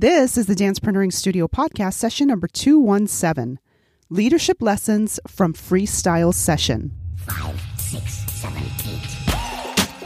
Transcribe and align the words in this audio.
This 0.00 0.38
is 0.38 0.46
the 0.46 0.54
Dancepreneuring 0.54 1.12
Studio 1.12 1.48
podcast, 1.48 1.94
session 1.94 2.28
number 2.28 2.46
217 2.46 3.58
Leadership 4.08 4.62
Lessons 4.62 5.18
from 5.26 5.52
Freestyle 5.52 6.32
Session. 6.32 6.92
Five, 7.16 7.60
six, 7.76 8.04
seven, 8.30 8.62
eight. 8.62 9.00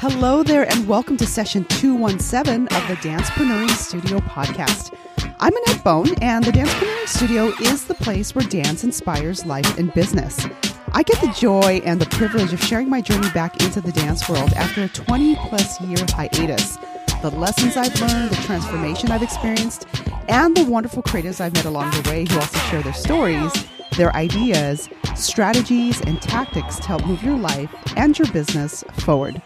Hello 0.00 0.42
there, 0.42 0.66
and 0.66 0.88
welcome 0.88 1.18
to 1.18 1.26
session 1.26 1.66
217 1.66 2.68
of 2.68 2.88
the 2.88 2.94
Dancepreneuring 3.06 3.68
Studio 3.68 4.18
podcast. 4.20 4.96
I'm 5.40 5.52
Annette 5.54 5.84
Bone, 5.84 6.14
and 6.22 6.42
the 6.42 6.52
Dancepreneuring 6.52 7.06
Studio 7.06 7.44
is 7.60 7.84
the 7.84 7.92
place 7.92 8.34
where 8.34 8.46
dance 8.46 8.84
inspires 8.84 9.44
life 9.44 9.76
and 9.76 9.92
business. 9.92 10.46
I 10.92 11.02
get 11.02 11.20
the 11.20 11.36
joy 11.38 11.82
and 11.84 12.00
the 12.00 12.06
privilege 12.06 12.54
of 12.54 12.64
sharing 12.64 12.88
my 12.88 13.02
journey 13.02 13.28
back 13.32 13.62
into 13.62 13.82
the 13.82 13.92
dance 13.92 14.26
world 14.26 14.54
after 14.54 14.84
a 14.84 14.88
20 14.88 15.36
plus 15.36 15.78
year 15.82 15.98
hiatus 16.14 16.78
the 17.22 17.30
lessons 17.30 17.76
I've 17.76 17.98
learned, 18.00 18.30
the 18.30 18.42
transformation 18.42 19.12
I've 19.12 19.22
experienced, 19.22 19.86
and 20.28 20.56
the 20.56 20.64
wonderful 20.64 21.04
creatives 21.04 21.40
I've 21.40 21.54
met 21.54 21.64
along 21.64 21.92
the 21.92 22.10
way 22.10 22.26
who 22.28 22.34
also 22.34 22.58
share 22.58 22.82
their 22.82 22.92
stories, 22.92 23.52
their 23.96 24.14
ideas, 24.16 24.88
strategies, 25.14 26.00
and 26.00 26.20
tactics 26.20 26.76
to 26.76 26.82
help 26.82 27.06
move 27.06 27.22
your 27.22 27.38
life 27.38 27.70
and 27.96 28.18
your 28.18 28.26
business 28.32 28.82
forward. 28.98 29.40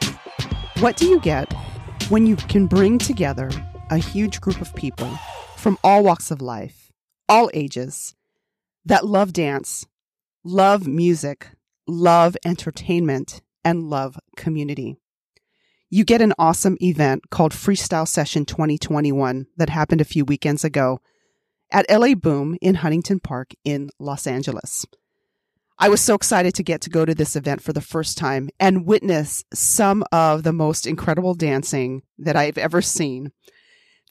What 0.79 0.97
do 0.97 1.07
you 1.07 1.21
get 1.21 1.53
when 2.09 2.27
you 2.27 2.37
can 2.37 2.67
bring 2.67 2.97
together 2.97 3.51
a 3.91 3.99
huge 3.99 4.41
group 4.41 4.63
of 4.63 4.75
people 4.75 5.11
from 5.57 5.77
all 5.85 6.03
walks 6.03 6.31
of 6.31 6.41
life, 6.41 6.91
all 7.29 7.51
ages, 7.53 8.15
that 8.87 9.05
love 9.05 9.35
dance, 9.35 9.87
love 10.45 10.87
music, 10.87 11.49
love 11.87 12.39
entertainment, 12.43 13.43
and 13.63 13.91
love 13.91 14.19
community? 14.35 14.97
You 15.97 16.05
get 16.05 16.21
an 16.21 16.35
awesome 16.39 16.77
event 16.83 17.31
called 17.31 17.53
Freestyle 17.53 18.07
Session 18.07 18.45
2021 18.45 19.47
that 19.57 19.71
happened 19.71 20.03
a 20.03 20.05
few 20.05 20.27
weekends 20.27 20.63
ago 20.63 21.01
at 21.73 21.87
LA 21.89 22.15
Boom 22.15 22.59
in 22.61 22.75
Huntington 22.75 23.19
Park 23.19 23.53
in 23.65 23.89
Los 23.99 24.27
Angeles. 24.27 24.85
I 25.79 25.89
was 25.89 26.03
so 26.03 26.15
excited 26.15 26.55
to 26.57 26.63
get 26.63 26.83
to 26.83 26.91
go 26.91 27.07
to 27.07 27.15
this 27.15 27.35
event 27.35 27.63
for 27.63 27.73
the 27.73 27.81
first 27.81 28.19
time 28.19 28.51
and 28.61 28.85
witness 28.85 29.43
some 29.55 30.05
of 30.13 30.43
the 30.43 30.53
most 30.53 30.87
incredible 30.87 31.33
dancing 31.33 32.03
that 32.19 32.37
I've 32.37 32.59
ever 32.59 32.83
seen. 32.83 33.33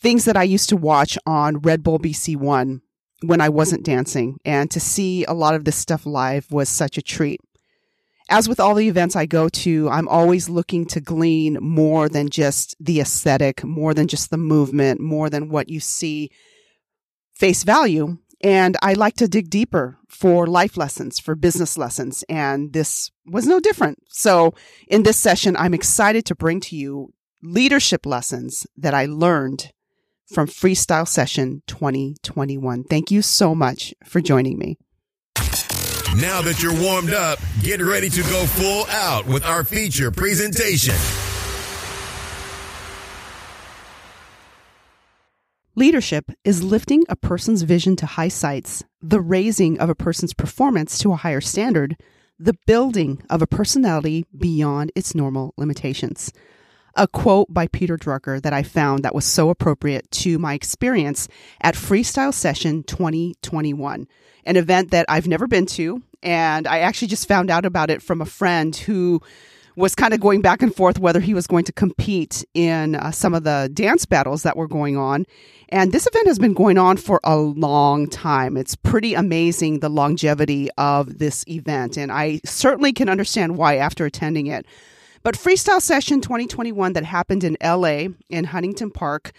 Things 0.01 0.25
that 0.25 0.35
I 0.35 0.41
used 0.41 0.69
to 0.69 0.77
watch 0.77 1.19
on 1.27 1.59
Red 1.59 1.83
Bull 1.83 1.99
BC 1.99 2.35
One 2.35 2.81
when 3.21 3.41
I 3.41 3.49
wasn't 3.49 3.85
dancing, 3.85 4.39
and 4.43 4.71
to 4.71 4.79
see 4.79 5.23
a 5.25 5.33
lot 5.33 5.53
of 5.53 5.65
this 5.65 5.75
stuff 5.75 6.07
live 6.07 6.51
was 6.51 6.67
such 6.67 6.97
a 6.97 7.03
treat 7.03 7.41
as 8.29 8.49
with 8.49 8.59
all 8.59 8.73
the 8.75 8.87
events 8.87 9.15
I 9.15 9.25
go 9.25 9.49
to, 9.49 9.89
I'm 9.89 10.07
always 10.07 10.49
looking 10.49 10.85
to 10.87 10.99
glean 10.99 11.57
more 11.61 12.09
than 12.09 12.29
just 12.29 12.75
the 12.79 12.99
aesthetic, 12.99 13.63
more 13.63 13.93
than 13.93 14.07
just 14.07 14.31
the 14.31 14.37
movement, 14.37 14.99
more 14.99 15.29
than 15.29 15.49
what 15.49 15.69
you 15.69 15.79
see 15.79 16.31
face 17.33 17.63
value. 17.63 18.17
And 18.41 18.77
I 18.81 18.93
like 18.93 19.15
to 19.15 19.27
dig 19.27 19.49
deeper 19.49 19.97
for 20.07 20.47
life 20.47 20.75
lessons, 20.75 21.19
for 21.19 21.35
business 21.35 21.77
lessons. 21.77 22.23
And 22.27 22.73
this 22.73 23.11
was 23.25 23.47
no 23.47 23.59
different. 23.59 23.99
So 24.09 24.53
in 24.87 25.03
this 25.03 25.17
session, 25.17 25.55
I'm 25.55 25.73
excited 25.73 26.25
to 26.25 26.35
bring 26.35 26.59
to 26.61 26.75
you 26.75 27.13
leadership 27.41 28.05
lessons 28.05 28.65
that 28.77 28.93
I 28.93 29.05
learned 29.05 29.71
from 30.27 30.47
Freestyle 30.47 31.07
Session 31.07 31.61
2021. 31.67 32.83
Thank 32.85 33.11
you 33.11 33.21
so 33.21 33.53
much 33.53 33.93
for 34.03 34.19
joining 34.19 34.57
me. 34.57 34.77
Now 36.15 36.41
that 36.43 36.63
you're 36.63 36.73
warmed 36.73 37.13
up, 37.13 37.39
get 37.61 37.81
ready 37.81 38.09
to 38.09 38.21
go 38.21 38.45
full 38.45 38.85
out 38.87 39.27
with 39.27 39.43
our 39.43 39.65
feature 39.65 40.11
presentation. 40.11 40.95
Leadership 45.75 46.31
is 46.45 46.63
lifting 46.63 47.03
a 47.09 47.17
person's 47.17 47.63
vision 47.63 47.97
to 47.97 48.05
high 48.05 48.29
sights, 48.29 48.81
the 49.01 49.19
raising 49.19 49.77
of 49.77 49.89
a 49.89 49.95
person's 49.95 50.33
performance 50.33 50.97
to 50.99 51.11
a 51.11 51.17
higher 51.17 51.41
standard, 51.41 51.97
the 52.39 52.55
building 52.65 53.21
of 53.29 53.41
a 53.41 53.47
personality 53.47 54.25
beyond 54.37 54.93
its 54.95 55.15
normal 55.15 55.53
limitations. 55.57 56.31
A 56.97 57.07
quote 57.07 57.53
by 57.53 57.67
Peter 57.67 57.97
Drucker 57.97 58.41
that 58.41 58.53
I 58.53 58.63
found 58.63 59.03
that 59.03 59.13
was 59.13 59.25
so 59.25 59.49
appropriate 59.49 60.09
to 60.11 60.39
my 60.39 60.53
experience 60.53 61.27
at 61.61 61.75
Freestyle 61.75 62.33
Session 62.33 62.83
2021 62.83 64.07
an 64.45 64.55
event 64.55 64.91
that 64.91 65.05
I've 65.09 65.27
never 65.27 65.47
been 65.47 65.65
to. 65.67 66.01
And 66.23 66.67
I 66.67 66.79
actually 66.79 67.09
just 67.09 67.27
found 67.27 67.49
out 67.49 67.65
about 67.65 67.89
it 67.89 68.01
from 68.01 68.21
a 68.21 68.25
friend 68.25 68.75
who 68.75 69.21
was 69.75 69.93
kind 69.93 70.13
of 70.13 70.21
going 70.21 70.41
back 70.41 70.61
and 70.61 70.73
forth 70.73 70.99
whether 70.99 71.19
he 71.19 71.33
was 71.33 71.47
going 71.47 71.65
to 71.65 71.73
compete 71.73 72.45
in 72.53 72.95
uh, 72.95 73.11
some 73.11 73.33
of 73.33 73.43
the 73.43 73.69
dance 73.73 74.05
battles 74.05 74.43
that 74.43 74.55
were 74.55 74.67
going 74.67 74.95
on. 74.95 75.25
And 75.69 75.91
this 75.91 76.07
event 76.07 76.27
has 76.27 76.39
been 76.39 76.53
going 76.53 76.77
on 76.77 76.95
for 76.95 77.19
a 77.23 77.35
long 77.35 78.07
time. 78.07 78.55
It's 78.55 78.75
pretty 78.75 79.15
amazing 79.15 79.79
the 79.79 79.89
longevity 79.89 80.69
of 80.77 81.17
this 81.17 81.43
event. 81.47 81.97
And 81.97 82.11
I 82.11 82.39
certainly 82.45 82.93
can 82.93 83.09
understand 83.09 83.57
why 83.57 83.75
after 83.75 84.05
attending 84.05 84.47
it. 84.47 84.65
But 85.25 85.33
Freestyle 85.33 85.81
Session 85.81 86.21
2021 86.21 86.93
that 86.93 87.03
happened 87.03 87.43
in 87.43 87.57
LA 87.59 88.09
in 88.29 88.43
Huntington 88.43 88.91
Park 88.91 89.31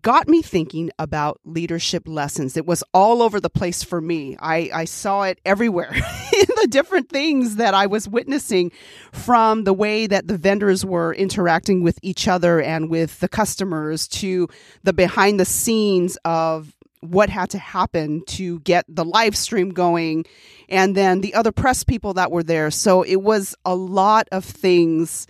got 0.00 0.28
me 0.28 0.40
thinking 0.40 0.90
about 0.98 1.40
leadership 1.44 2.08
lessons. 2.08 2.56
It 2.56 2.64
was 2.64 2.82
all 2.94 3.20
over 3.20 3.38
the 3.38 3.50
place 3.50 3.82
for 3.82 4.00
me. 4.00 4.38
I, 4.40 4.70
I 4.72 4.84
saw 4.86 5.24
it 5.24 5.42
everywhere 5.44 5.92
in 5.94 6.46
the 6.56 6.68
different 6.70 7.10
things 7.10 7.56
that 7.56 7.74
I 7.74 7.86
was 7.86 8.08
witnessing 8.08 8.72
from 9.12 9.64
the 9.64 9.74
way 9.74 10.06
that 10.06 10.26
the 10.26 10.38
vendors 10.38 10.86
were 10.86 11.12
interacting 11.12 11.82
with 11.82 11.98
each 12.00 12.26
other 12.26 12.58
and 12.58 12.88
with 12.88 13.20
the 13.20 13.28
customers 13.28 14.08
to 14.08 14.48
the 14.84 14.94
behind 14.94 15.38
the 15.38 15.44
scenes 15.44 16.16
of 16.24 16.74
what 17.00 17.28
had 17.28 17.50
to 17.50 17.58
happen 17.58 18.22
to 18.26 18.60
get 18.60 18.84
the 18.88 19.04
live 19.04 19.36
stream 19.36 19.70
going 19.70 20.24
and 20.68 20.94
then 20.94 21.20
the 21.20 21.34
other 21.34 21.52
press 21.52 21.84
people 21.84 22.14
that 22.14 22.30
were 22.30 22.42
there. 22.42 22.70
So 22.70 23.02
it 23.02 23.16
was 23.16 23.54
a 23.64 23.74
lot 23.74 24.28
of 24.32 24.44
things 24.44 25.26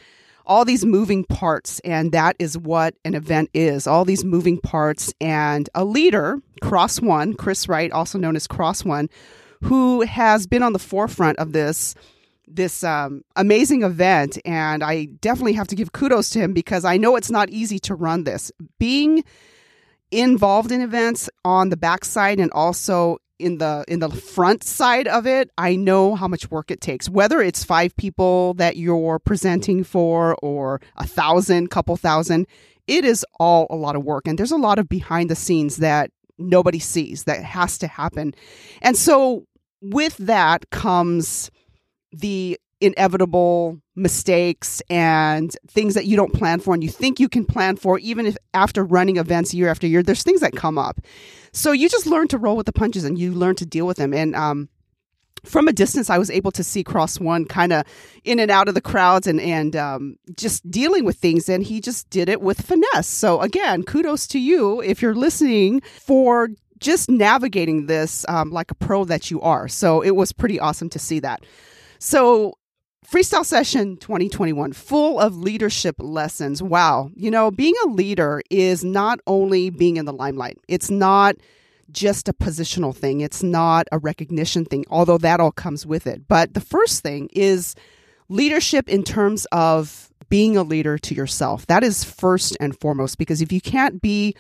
all 0.48 0.64
these 0.64 0.84
moving 0.84 1.24
parts. 1.24 1.78
And 1.80 2.10
that 2.12 2.34
is 2.38 2.56
what 2.58 2.94
an 3.04 3.14
event 3.14 3.50
is 3.52 3.86
all 3.86 4.04
these 4.04 4.24
moving 4.24 4.58
parts. 4.58 5.12
And 5.20 5.68
a 5.74 5.84
leader, 5.84 6.40
Cross 6.62 7.02
One, 7.02 7.34
Chris 7.34 7.68
Wright, 7.68 7.92
also 7.92 8.18
known 8.18 8.34
as 8.34 8.46
Cross 8.46 8.84
One, 8.84 9.08
who 9.62 10.00
has 10.00 10.46
been 10.46 10.62
on 10.62 10.72
the 10.72 10.78
forefront 10.78 11.38
of 11.38 11.52
this 11.52 11.94
this 12.50 12.82
um, 12.82 13.20
amazing 13.36 13.82
event 13.82 14.38
and 14.46 14.82
i 14.82 15.04
definitely 15.20 15.52
have 15.52 15.68
to 15.68 15.76
give 15.76 15.92
kudos 15.92 16.30
to 16.30 16.38
him 16.38 16.54
because 16.54 16.82
i 16.82 16.96
know 16.96 17.14
it's 17.14 17.30
not 17.30 17.50
easy 17.50 17.78
to 17.78 17.94
run 17.94 18.24
this 18.24 18.50
being 18.78 19.22
involved 20.10 20.72
in 20.72 20.80
events 20.80 21.28
on 21.44 21.68
the 21.68 21.76
backside 21.76 22.40
and 22.40 22.50
also 22.52 23.18
in 23.38 23.58
the 23.58 23.84
in 23.86 24.00
the 24.00 24.10
front 24.10 24.64
side 24.64 25.06
of 25.06 25.24
it 25.24 25.48
i 25.58 25.76
know 25.76 26.16
how 26.16 26.26
much 26.26 26.50
work 26.50 26.70
it 26.70 26.80
takes. 26.80 27.08
Whether 27.08 27.40
it's 27.40 27.62
five 27.62 27.96
people 27.96 28.54
that 28.54 28.76
you're 28.76 29.20
presenting 29.20 29.84
for 29.84 30.36
or 30.42 30.80
a 30.96 31.06
thousand 31.06 31.70
couple 31.70 31.96
thousand 31.96 32.46
it 32.88 33.04
is 33.04 33.24
all 33.38 33.66
a 33.70 33.76
lot 33.76 33.94
of 33.94 34.02
work. 34.02 34.26
And 34.26 34.38
there's 34.38 34.50
a 34.50 34.56
lot 34.56 34.78
of 34.78 34.88
behind 34.88 35.30
the 35.30 35.36
scenes 35.36 35.76
that 35.76 36.10
nobody 36.38 36.78
sees 36.78 37.24
that 37.24 37.44
has 37.44 37.78
to 37.78 37.86
happen. 37.86 38.34
And 38.80 38.96
so 38.96 39.44
with 39.80 40.16
that 40.16 40.70
comes 40.70 41.50
the 42.10 42.58
inevitable 42.80 43.78
mistakes 43.98 44.80
and 44.88 45.56
things 45.66 45.94
that 45.94 46.06
you 46.06 46.16
don't 46.16 46.32
plan 46.32 46.60
for 46.60 46.74
and 46.74 46.82
you 46.82 46.88
think 46.88 47.18
you 47.18 47.28
can 47.28 47.44
plan 47.44 47.76
for 47.76 47.98
even 47.98 48.26
if 48.26 48.36
after 48.54 48.84
running 48.84 49.16
events 49.16 49.52
year 49.52 49.68
after 49.68 49.86
year 49.86 50.02
there's 50.02 50.22
things 50.22 50.40
that 50.40 50.52
come 50.52 50.78
up 50.78 51.00
so 51.52 51.72
you 51.72 51.88
just 51.88 52.06
learn 52.06 52.28
to 52.28 52.38
roll 52.38 52.56
with 52.56 52.66
the 52.66 52.72
punches 52.72 53.04
and 53.04 53.18
you 53.18 53.32
learn 53.32 53.54
to 53.56 53.66
deal 53.66 53.86
with 53.86 53.96
them 53.96 54.14
and 54.14 54.34
um, 54.34 54.68
from 55.44 55.68
a 55.68 55.72
distance, 55.72 56.10
I 56.10 56.18
was 56.18 56.30
able 56.30 56.50
to 56.52 56.64
see 56.64 56.82
Cross 56.82 57.20
One 57.20 57.44
kind 57.44 57.72
of 57.72 57.84
in 58.24 58.40
and 58.40 58.50
out 58.50 58.68
of 58.68 58.74
the 58.74 58.80
crowds 58.80 59.26
and 59.26 59.40
and 59.40 59.74
um, 59.76 60.16
just 60.36 60.68
dealing 60.70 61.04
with 61.04 61.16
things, 61.16 61.48
and 61.48 61.62
he 61.62 61.80
just 61.80 62.08
did 62.10 62.28
it 62.28 62.40
with 62.40 62.60
finesse. 62.60 63.06
So 63.06 63.40
again, 63.40 63.82
kudos 63.82 64.26
to 64.28 64.38
you 64.38 64.82
if 64.82 65.02
you're 65.02 65.14
listening 65.14 65.80
for 65.80 66.50
just 66.80 67.10
navigating 67.10 67.86
this 67.86 68.24
um, 68.28 68.50
like 68.50 68.70
a 68.70 68.74
pro 68.74 69.04
that 69.04 69.30
you 69.30 69.40
are. 69.40 69.68
So 69.68 70.00
it 70.00 70.14
was 70.14 70.32
pretty 70.32 70.60
awesome 70.60 70.88
to 70.90 70.98
see 70.98 71.20
that. 71.20 71.44
So 71.98 72.57
Freestyle 73.10 73.42
Session 73.42 73.96
2021, 73.96 74.74
full 74.74 75.18
of 75.18 75.34
leadership 75.34 75.96
lessons. 75.98 76.62
Wow. 76.62 77.10
You 77.14 77.30
know, 77.30 77.50
being 77.50 77.72
a 77.86 77.88
leader 77.88 78.42
is 78.50 78.84
not 78.84 79.18
only 79.26 79.70
being 79.70 79.96
in 79.96 80.04
the 80.04 80.12
limelight, 80.12 80.58
it's 80.68 80.90
not 80.90 81.36
just 81.90 82.28
a 82.28 82.34
positional 82.34 82.94
thing, 82.94 83.22
it's 83.22 83.42
not 83.42 83.86
a 83.92 83.98
recognition 83.98 84.66
thing, 84.66 84.84
although 84.90 85.16
that 85.16 85.40
all 85.40 85.52
comes 85.52 85.86
with 85.86 86.06
it. 86.06 86.28
But 86.28 86.52
the 86.52 86.60
first 86.60 87.02
thing 87.02 87.30
is 87.32 87.74
leadership 88.28 88.90
in 88.90 89.04
terms 89.04 89.46
of 89.52 90.12
being 90.28 90.58
a 90.58 90.62
leader 90.62 90.98
to 90.98 91.14
yourself. 91.14 91.66
That 91.66 91.82
is 91.82 92.04
first 92.04 92.58
and 92.60 92.78
foremost, 92.78 93.16
because 93.16 93.40
if 93.40 93.52
you 93.52 93.62
can't 93.62 94.02
be 94.02 94.36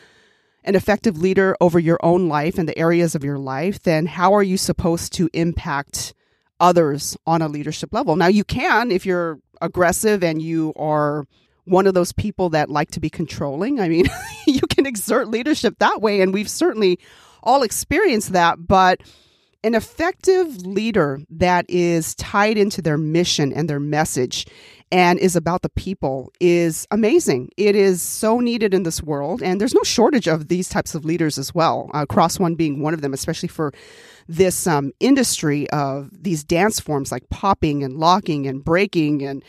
an 0.64 0.74
effective 0.74 1.16
leader 1.16 1.56
over 1.62 1.78
your 1.78 1.98
own 2.02 2.28
life 2.28 2.58
and 2.58 2.68
the 2.68 2.78
areas 2.78 3.14
of 3.14 3.24
your 3.24 3.38
life, 3.38 3.82
then 3.84 4.04
how 4.04 4.34
are 4.34 4.42
you 4.42 4.58
supposed 4.58 5.14
to 5.14 5.30
impact? 5.32 6.12
Others 6.60 7.16
on 7.26 7.42
a 7.42 7.48
leadership 7.48 7.92
level. 7.92 8.16
Now, 8.16 8.26
you 8.26 8.44
can 8.44 8.90
if 8.90 9.06
you're 9.06 9.38
aggressive 9.60 10.22
and 10.22 10.40
you 10.40 10.72
are 10.76 11.26
one 11.64 11.86
of 11.86 11.94
those 11.94 12.12
people 12.12 12.48
that 12.50 12.70
like 12.70 12.90
to 12.92 13.00
be 13.00 13.10
controlling. 13.10 13.80
I 13.80 13.88
mean, 13.88 14.06
you 14.46 14.62
can 14.68 14.86
exert 14.86 15.28
leadership 15.28 15.76
that 15.78 16.00
way, 16.00 16.20
and 16.20 16.32
we've 16.32 16.48
certainly 16.48 16.98
all 17.42 17.62
experienced 17.62 18.32
that. 18.32 18.66
But 18.66 19.02
an 19.64 19.74
effective 19.74 20.64
leader 20.64 21.20
that 21.30 21.66
is 21.68 22.14
tied 22.14 22.56
into 22.56 22.80
their 22.80 22.98
mission 22.98 23.52
and 23.52 23.68
their 23.68 23.80
message 23.80 24.46
and 24.90 25.18
is 25.18 25.36
about 25.36 25.62
the 25.62 25.68
people 25.70 26.32
is 26.40 26.86
amazing. 26.90 27.50
It 27.56 27.76
is 27.76 28.00
so 28.02 28.40
needed 28.40 28.72
in 28.74 28.82
this 28.82 29.02
world, 29.02 29.42
and 29.42 29.60
there's 29.60 29.74
no 29.74 29.82
shortage 29.82 30.26
of 30.26 30.48
these 30.48 30.68
types 30.68 30.94
of 30.94 31.04
leaders 31.04 31.38
as 31.38 31.54
well. 31.54 31.90
Uh, 31.92 32.06
Cross 32.06 32.38
One 32.38 32.54
being 32.54 32.80
one 32.80 32.94
of 32.94 33.00
them, 33.00 33.12
especially 33.12 33.48
for 33.48 33.72
this 34.28 34.66
um, 34.66 34.92
industry 35.00 35.68
of 35.70 36.10
these 36.12 36.44
dance 36.44 36.80
forms 36.80 37.10
like 37.10 37.28
popping 37.30 37.82
and 37.82 37.98
locking 37.98 38.46
and 38.46 38.64
breaking 38.64 39.22
and 39.22 39.42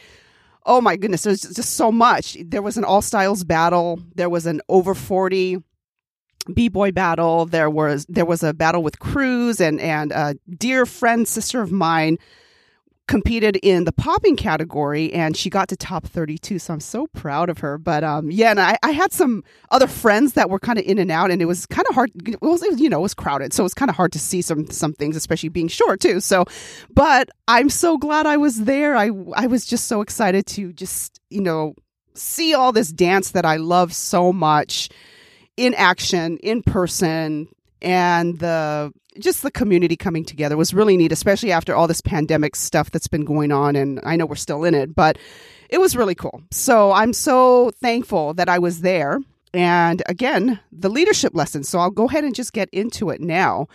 oh 0.66 0.80
my 0.82 0.96
goodness, 0.96 1.24
there's 1.24 1.42
just 1.42 1.76
so 1.76 1.92
much. 1.92 2.38
There 2.46 2.62
was 2.62 2.78
an 2.78 2.84
all 2.84 3.02
styles 3.02 3.44
battle. 3.44 4.00
There 4.16 4.30
was 4.30 4.46
an 4.46 4.62
over 4.70 4.94
40 4.94 5.64
b-boy 6.54 6.92
battle. 6.92 7.46
There 7.46 7.70
was 7.70 8.06
there 8.08 8.26
was 8.26 8.44
a 8.44 8.54
battle 8.54 8.84
with 8.84 9.00
crews 9.00 9.60
and 9.60 9.80
and 9.82 10.12
a 10.12 10.36
dear 10.58 10.86
friend 10.86 11.28
sister 11.28 11.62
of 11.62 11.72
mine 11.72 12.18
competed 13.10 13.56
in 13.64 13.86
the 13.86 13.92
popping 13.92 14.36
category 14.36 15.12
and 15.14 15.36
she 15.36 15.50
got 15.50 15.68
to 15.68 15.76
top 15.76 16.06
32 16.06 16.60
so 16.60 16.72
i'm 16.72 16.80
so 16.80 17.08
proud 17.08 17.50
of 17.50 17.58
her. 17.58 17.80
But 17.80 18.04
um 18.04 18.30
yeah 18.30 18.52
and 18.52 18.60
i, 18.60 18.78
I 18.84 18.92
had 18.92 19.12
some 19.12 19.44
other 19.72 19.88
friends 19.88 20.34
that 20.34 20.52
were 20.52 20.60
kind 20.60 20.78
of 20.78 20.86
in 20.86 21.00
and 21.00 21.10
out 21.10 21.32
and 21.32 21.42
it 21.42 21.46
was 21.46 21.66
kind 21.66 21.88
of 21.90 21.96
hard 21.96 22.12
it 22.28 22.40
was, 22.40 22.62
you 22.80 22.88
know 22.88 23.00
it 23.00 23.02
was 23.02 23.16
crowded 23.16 23.52
so 23.52 23.64
it 23.64 23.66
was 23.66 23.74
kind 23.74 23.90
of 23.90 23.96
hard 23.96 24.12
to 24.12 24.20
see 24.20 24.44
some 24.44 24.70
some 24.70 24.94
things 24.94 25.16
especially 25.16 25.50
being 25.50 25.68
short 25.68 26.00
too. 26.00 26.20
So 26.20 26.46
but 26.94 27.30
i'm 27.48 27.70
so 27.70 27.98
glad 27.98 28.28
i 28.28 28.38
was 28.38 28.66
there. 28.66 28.96
I 28.96 29.10
i 29.34 29.48
was 29.48 29.66
just 29.66 29.88
so 29.88 30.02
excited 30.02 30.46
to 30.48 30.72
just 30.72 31.20
you 31.32 31.42
know 31.42 31.74
see 32.14 32.54
all 32.54 32.72
this 32.72 32.92
dance 32.92 33.32
that 33.32 33.44
i 33.44 33.56
love 33.56 33.92
so 33.92 34.32
much 34.32 34.88
in 35.58 35.74
action 35.74 36.38
in 36.44 36.62
person 36.62 37.48
and 37.82 38.40
the 38.40 38.94
just 39.18 39.44
the 39.44 39.52
community 39.52 39.98
coming 39.98 40.24
together 40.24 40.56
was 40.56 40.74
really 40.74 40.96
neat, 40.96 41.12
especially 41.12 41.52
after 41.52 41.76
all 41.76 41.88
this 41.88 42.02
pandemic 42.02 42.56
stuff 42.56 42.92
that's 42.92 43.08
been 43.08 43.26
going 43.26 43.52
on. 43.52 43.76
And 43.76 44.00
I 44.04 44.16
know 44.16 44.26
we're 44.26 44.36
still 44.36 44.64
in 44.64 44.74
it, 44.74 44.96
but 44.96 45.18
it 45.70 45.80
was 45.80 45.96
really 45.96 46.16
cool. 46.16 46.42
So 46.52 46.92
I'm 46.92 47.14
so 47.14 47.72
thankful 47.82 48.34
that 48.36 48.50
I 48.50 48.60
was 48.60 48.82
there. 48.82 49.20
And 49.54 50.04
again, 50.06 50.60
the 50.72 50.90
leadership 50.90 51.34
lessons. 51.36 51.68
So 51.68 51.80
I'll 51.80 51.90
go 51.90 52.08
ahead 52.08 52.24
and 52.24 52.36
just 52.36 52.54
get 52.54 52.70
into 52.72 53.10
it 53.10 53.20
now. 53.20 53.68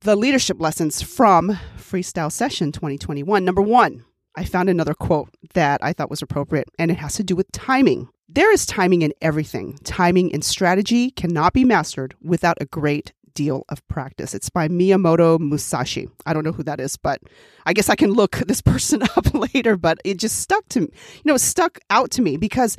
The 0.00 0.16
leadership 0.16 0.60
lessons 0.60 1.02
from 1.02 1.58
Freestyle 1.76 2.32
Session 2.32 2.72
2021. 2.72 3.44
Number 3.44 3.62
one, 3.62 4.04
I 4.34 4.44
found 4.44 4.68
another 4.68 4.94
quote 4.94 5.28
that 5.54 5.82
I 5.82 5.92
thought 5.92 6.10
was 6.10 6.22
appropriate, 6.22 6.68
and 6.78 6.90
it 6.90 6.96
has 6.96 7.14
to 7.16 7.24
do 7.24 7.36
with 7.36 7.52
timing. 7.52 8.08
There 8.34 8.50
is 8.50 8.64
timing 8.64 9.02
in 9.02 9.12
everything. 9.20 9.76
Timing 9.84 10.32
and 10.32 10.42
strategy 10.42 11.10
cannot 11.10 11.52
be 11.52 11.66
mastered 11.66 12.14
without 12.22 12.56
a 12.62 12.64
great 12.64 13.12
deal 13.34 13.66
of 13.68 13.86
practice. 13.88 14.32
It's 14.32 14.48
by 14.48 14.68
Miyamoto 14.68 15.38
Musashi. 15.38 16.08
I 16.24 16.32
don't 16.32 16.42
know 16.42 16.52
who 16.52 16.62
that 16.62 16.80
is, 16.80 16.96
but 16.96 17.20
I 17.66 17.74
guess 17.74 17.90
I 17.90 17.94
can 17.94 18.12
look 18.12 18.36
this 18.46 18.62
person 18.62 19.02
up 19.16 19.34
later, 19.34 19.76
but 19.76 19.98
it 20.02 20.16
just 20.16 20.40
stuck 20.40 20.66
to 20.70 20.80
me. 20.80 20.88
You 20.90 21.22
know, 21.26 21.34
it 21.34 21.42
stuck 21.42 21.78
out 21.90 22.10
to 22.12 22.22
me 22.22 22.38
because 22.38 22.78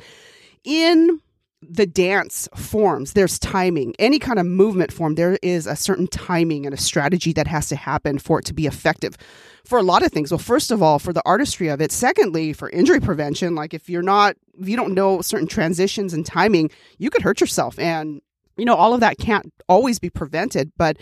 in 0.64 1.20
the 1.62 1.86
dance 1.86 2.48
forms, 2.56 3.12
there's 3.12 3.38
timing. 3.38 3.94
Any 4.00 4.18
kind 4.18 4.40
of 4.40 4.46
movement 4.46 4.92
form, 4.92 5.14
there 5.14 5.38
is 5.40 5.68
a 5.68 5.76
certain 5.76 6.08
timing 6.08 6.66
and 6.66 6.74
a 6.74 6.78
strategy 6.78 7.32
that 7.32 7.46
has 7.46 7.68
to 7.68 7.76
happen 7.76 8.18
for 8.18 8.40
it 8.40 8.44
to 8.46 8.54
be 8.54 8.66
effective 8.66 9.16
for 9.64 9.78
a 9.78 9.84
lot 9.84 10.02
of 10.02 10.10
things. 10.10 10.32
Well, 10.32 10.38
first 10.38 10.72
of 10.72 10.82
all, 10.82 10.98
for 10.98 11.12
the 11.12 11.22
artistry 11.24 11.68
of 11.68 11.80
it. 11.80 11.92
Secondly, 11.92 12.52
for 12.52 12.68
injury 12.70 12.98
prevention, 12.98 13.54
like 13.54 13.72
if 13.72 13.88
you're 13.88 14.02
not, 14.02 14.36
if 14.60 14.68
you 14.68 14.76
don't 14.76 14.94
know 14.94 15.20
certain 15.20 15.48
transitions 15.48 16.12
and 16.12 16.24
timing, 16.24 16.70
you 16.98 17.10
could 17.10 17.22
hurt 17.22 17.40
yourself. 17.40 17.78
And 17.78 18.20
you 18.56 18.64
know, 18.64 18.74
all 18.74 18.94
of 18.94 19.00
that 19.00 19.18
can't 19.18 19.52
always 19.68 19.98
be 19.98 20.10
prevented, 20.10 20.70
but 20.76 20.96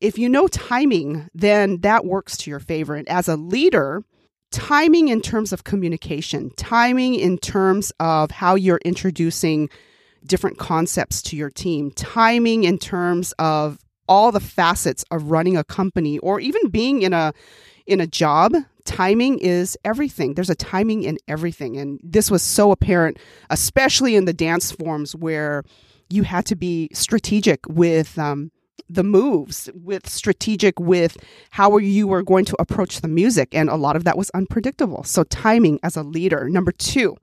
if 0.00 0.18
you 0.18 0.28
know 0.28 0.48
timing, 0.48 1.28
then 1.34 1.80
that 1.80 2.04
works 2.04 2.36
to 2.38 2.50
your 2.50 2.60
favor. 2.60 2.94
And 2.94 3.08
as 3.08 3.28
a 3.28 3.36
leader, 3.36 4.02
timing 4.50 5.08
in 5.08 5.20
terms 5.20 5.52
of 5.52 5.64
communication, 5.64 6.50
timing 6.56 7.14
in 7.14 7.38
terms 7.38 7.92
of 8.00 8.30
how 8.30 8.54
you're 8.54 8.80
introducing 8.84 9.68
different 10.26 10.58
concepts 10.58 11.20
to 11.22 11.36
your 11.36 11.50
team, 11.50 11.90
timing 11.90 12.64
in 12.64 12.78
terms 12.78 13.32
of 13.38 13.78
all 14.08 14.32
the 14.32 14.40
facets 14.40 15.04
of 15.10 15.30
running 15.30 15.56
a 15.56 15.64
company 15.64 16.18
or 16.18 16.40
even 16.40 16.68
being 16.68 17.02
in 17.02 17.12
a 17.12 17.32
in 17.86 18.00
a 18.00 18.06
job, 18.06 18.54
timing 18.84 19.38
is 19.38 19.76
everything. 19.84 20.34
There's 20.34 20.50
a 20.50 20.54
timing 20.54 21.02
in 21.02 21.18
everything. 21.28 21.76
And 21.76 22.00
this 22.02 22.30
was 22.30 22.42
so 22.42 22.70
apparent, 22.70 23.18
especially 23.50 24.16
in 24.16 24.24
the 24.24 24.32
dance 24.32 24.72
forms 24.72 25.14
where 25.14 25.64
you 26.10 26.22
had 26.22 26.46
to 26.46 26.56
be 26.56 26.88
strategic 26.92 27.66
with 27.68 28.18
um, 28.18 28.50
the 28.88 29.04
moves, 29.04 29.70
with 29.74 30.08
strategic 30.08 30.78
with 30.78 31.16
how 31.50 31.76
you 31.78 32.06
were 32.06 32.22
going 32.22 32.44
to 32.44 32.56
approach 32.58 33.00
the 33.00 33.08
music. 33.08 33.54
And 33.54 33.68
a 33.68 33.76
lot 33.76 33.96
of 33.96 34.04
that 34.04 34.18
was 34.18 34.30
unpredictable. 34.30 35.04
So, 35.04 35.24
timing 35.24 35.80
as 35.82 35.96
a 35.96 36.02
leader. 36.02 36.48
Number 36.48 36.72
two, 36.72 37.16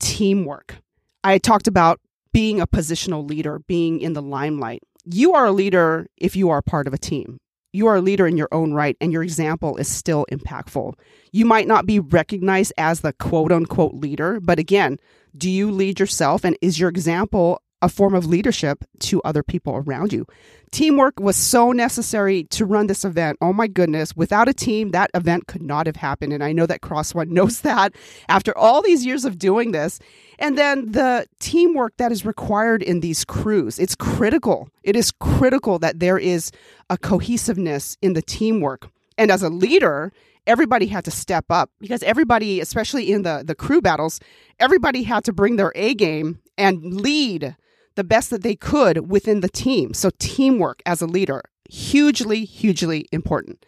teamwork. 0.00 0.76
I 1.22 1.38
talked 1.38 1.68
about 1.68 2.00
being 2.32 2.60
a 2.60 2.66
positional 2.66 3.28
leader, 3.28 3.60
being 3.60 4.00
in 4.00 4.14
the 4.14 4.22
limelight. 4.22 4.82
You 5.04 5.34
are 5.34 5.46
a 5.46 5.52
leader 5.52 6.06
if 6.16 6.36
you 6.36 6.50
are 6.50 6.62
part 6.62 6.86
of 6.86 6.94
a 6.94 6.98
team. 6.98 7.38
You 7.72 7.86
are 7.86 7.96
a 7.96 8.00
leader 8.00 8.26
in 8.26 8.36
your 8.36 8.48
own 8.50 8.72
right, 8.72 8.96
and 9.00 9.12
your 9.12 9.22
example 9.22 9.76
is 9.76 9.88
still 9.88 10.26
impactful. 10.32 10.94
You 11.32 11.44
might 11.44 11.68
not 11.68 11.86
be 11.86 12.00
recognized 12.00 12.72
as 12.76 13.00
the 13.00 13.12
quote 13.12 13.52
unquote 13.52 13.94
leader, 13.94 14.40
but 14.40 14.58
again, 14.58 14.98
do 15.36 15.48
you 15.48 15.70
lead 15.70 16.00
yourself? 16.00 16.44
And 16.44 16.56
is 16.60 16.80
your 16.80 16.88
example 16.88 17.62
a 17.82 17.88
form 17.88 18.14
of 18.14 18.26
leadership 18.26 18.84
to 18.98 19.22
other 19.22 19.42
people 19.42 19.76
around 19.76 20.12
you. 20.12 20.26
Teamwork 20.70 21.18
was 21.18 21.36
so 21.36 21.72
necessary 21.72 22.44
to 22.44 22.64
run 22.64 22.86
this 22.86 23.04
event. 23.04 23.38
Oh 23.40 23.52
my 23.52 23.66
goodness, 23.66 24.14
without 24.14 24.48
a 24.48 24.54
team, 24.54 24.90
that 24.90 25.10
event 25.14 25.46
could 25.46 25.62
not 25.62 25.86
have 25.86 25.96
happened. 25.96 26.32
And 26.32 26.44
I 26.44 26.52
know 26.52 26.66
that 26.66 26.80
Cross 26.80 27.14
One 27.14 27.32
knows 27.34 27.62
that 27.62 27.94
after 28.28 28.56
all 28.56 28.82
these 28.82 29.04
years 29.04 29.24
of 29.24 29.38
doing 29.38 29.72
this. 29.72 29.98
And 30.38 30.56
then 30.56 30.92
the 30.92 31.26
teamwork 31.38 31.96
that 31.96 32.12
is 32.12 32.24
required 32.24 32.82
in 32.82 33.00
these 33.00 33.24
crews, 33.24 33.78
it's 33.78 33.94
critical. 33.94 34.68
It 34.82 34.96
is 34.96 35.10
critical 35.10 35.78
that 35.80 36.00
there 36.00 36.18
is 36.18 36.50
a 36.88 36.96
cohesiveness 36.96 37.96
in 38.00 38.12
the 38.12 38.22
teamwork. 38.22 38.88
And 39.18 39.30
as 39.30 39.42
a 39.42 39.50
leader, 39.50 40.12
everybody 40.46 40.86
had 40.86 41.04
to 41.04 41.10
step 41.10 41.46
up 41.50 41.70
because 41.80 42.02
everybody, 42.02 42.60
especially 42.60 43.12
in 43.12 43.22
the, 43.22 43.42
the 43.44 43.54
crew 43.54 43.80
battles, 43.80 44.20
everybody 44.58 45.02
had 45.02 45.24
to 45.24 45.32
bring 45.32 45.56
their 45.56 45.72
A 45.74 45.94
game 45.94 46.40
and 46.56 47.00
lead 47.00 47.56
the 48.00 48.04
best 48.04 48.30
that 48.30 48.42
they 48.42 48.56
could 48.56 49.10
within 49.10 49.40
the 49.40 49.48
team. 49.50 49.92
So, 49.92 50.08
teamwork 50.18 50.80
as 50.86 51.02
a 51.02 51.06
leader, 51.06 51.42
hugely, 51.68 52.46
hugely 52.46 53.04
important. 53.12 53.66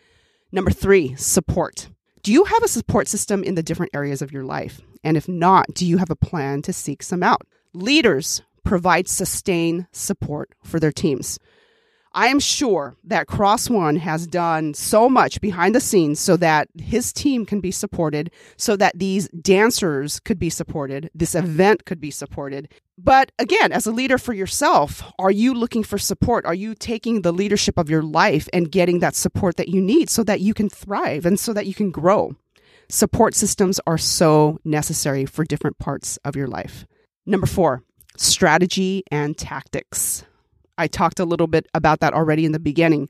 Number 0.51 0.71
three, 0.71 1.15
support. 1.17 1.91
Do 2.23 2.33
you 2.33 2.45
have 2.45 2.63
a 2.63 2.69
support 2.69 3.09
system 3.09 3.45
in 3.45 3.57
the 3.57 3.63
different 3.63 3.95
areas 3.95 4.23
of 4.23 4.33
your 4.33 4.45
life? 4.45 4.81
And 5.05 5.19
if 5.19 5.29
not, 5.29 5.75
do 5.75 5.85
you 5.85 5.99
have 5.99 6.09
a 6.09 6.17
plan 6.17 6.63
to 6.63 6.73
seek 6.73 7.03
some 7.03 7.23
out? 7.23 7.43
Leaders 7.75 8.41
provide 8.65 9.07
sustained 9.07 9.87
support 9.93 10.55
for 10.65 10.81
their 10.81 10.93
teams. 10.93 11.39
I 12.15 12.29
am 12.29 12.41
sure 12.41 12.97
that 13.05 13.27
Cross 13.27 13.71
One 13.71 13.97
has 13.97 14.27
done 14.27 14.75
so 14.75 15.09
much 15.09 15.41
behind 15.41 15.75
the 15.75 15.81
scenes 15.81 16.21
so 16.21 16.37
that 16.37 16.69
his 16.79 17.13
team 17.13 17.47
can 17.47 17.61
be 17.61 17.71
supported, 17.71 18.31
so 18.57 18.77
that 18.77 18.99
these 18.99 19.29
dancers 19.29 20.21
could 20.21 20.39
be 20.39 20.51
supported, 20.51 21.11
this 21.15 21.35
event 21.35 21.87
could 21.87 22.01
be 22.01 22.11
supported. 22.11 22.71
But 23.05 23.33
again, 23.39 23.73
as 23.73 23.87
a 23.87 23.93
leader 23.93 24.17
for 24.17 24.33
yourself, 24.33 25.03
are 25.19 25.31
you 25.31 25.55
looking 25.55 25.83
for 25.83 25.99
support? 25.99 26.47
Are 26.47 26.55
you 26.55 26.75
taking 26.75 27.23
the 27.23 27.33
leadership 27.33 27.77
of 27.77 27.91
your 27.91 28.03
life 28.03 28.49
and 28.53 28.71
getting 28.71 29.01
that 29.01 29.17
support 29.17 29.57
that 29.57 29.69
you 29.69 29.81
need 29.81 30.09
so 30.09 30.23
that 30.23 30.41
you 30.41 30.55
can 30.55 30.69
thrive 30.69 31.27
and 31.27 31.39
so 31.39 31.53
that 31.53 31.67
you 31.67 31.75
can 31.75 31.91
grow? 31.91 32.37
Support 32.89 33.35
systems 33.35 33.81
are 33.89 33.99
so 33.99 34.61
necessary 34.65 35.27
for 35.27 35.45
different 35.45 35.79
parts 35.79 36.17
of 36.25 36.37
your 36.37 36.47
life. 36.47 36.87
Number 37.27 37.47
four, 37.47 37.83
strategy 38.17 39.03
and 39.11 39.37
tactics. 39.37 40.25
I 40.79 40.87
talked 40.87 41.19
a 41.19 41.25
little 41.25 41.49
bit 41.49 41.67
about 41.75 42.01
that 42.01 42.15
already 42.15 42.45
in 42.45 42.53
the 42.53 42.61
beginning. 42.61 43.09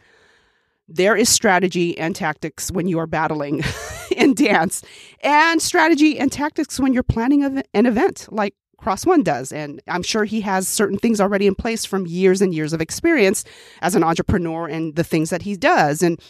There 0.88 1.16
is 1.16 1.28
strategy 1.28 1.98
and 1.98 2.16
tactics 2.16 2.70
when 2.70 2.88
you 2.88 2.98
are 2.98 3.06
battling 3.06 3.62
in 4.16 4.32
dance, 4.32 4.82
and 5.22 5.60
strategy 5.60 6.18
and 6.18 6.32
tactics 6.32 6.80
when 6.80 6.94
you're 6.94 7.02
planning 7.02 7.44
an 7.44 7.86
event 7.86 8.26
like 8.30 8.54
Cross 8.82 9.06
One 9.06 9.22
does. 9.22 9.52
And 9.52 9.80
I'm 9.86 10.02
sure 10.02 10.24
he 10.24 10.40
has 10.42 10.66
certain 10.66 10.98
things 10.98 11.20
already 11.20 11.46
in 11.46 11.54
place 11.54 11.84
from 11.84 12.06
years 12.06 12.42
and 12.42 12.54
years 12.54 12.72
of 12.72 12.80
experience 12.80 13.44
as 13.80 13.94
an 13.94 14.02
entrepreneur 14.02 14.66
and 14.66 14.96
the 14.96 15.04
things 15.04 15.30
that 15.30 15.42
he 15.42 15.56
does. 15.56 16.02
And 16.02 16.20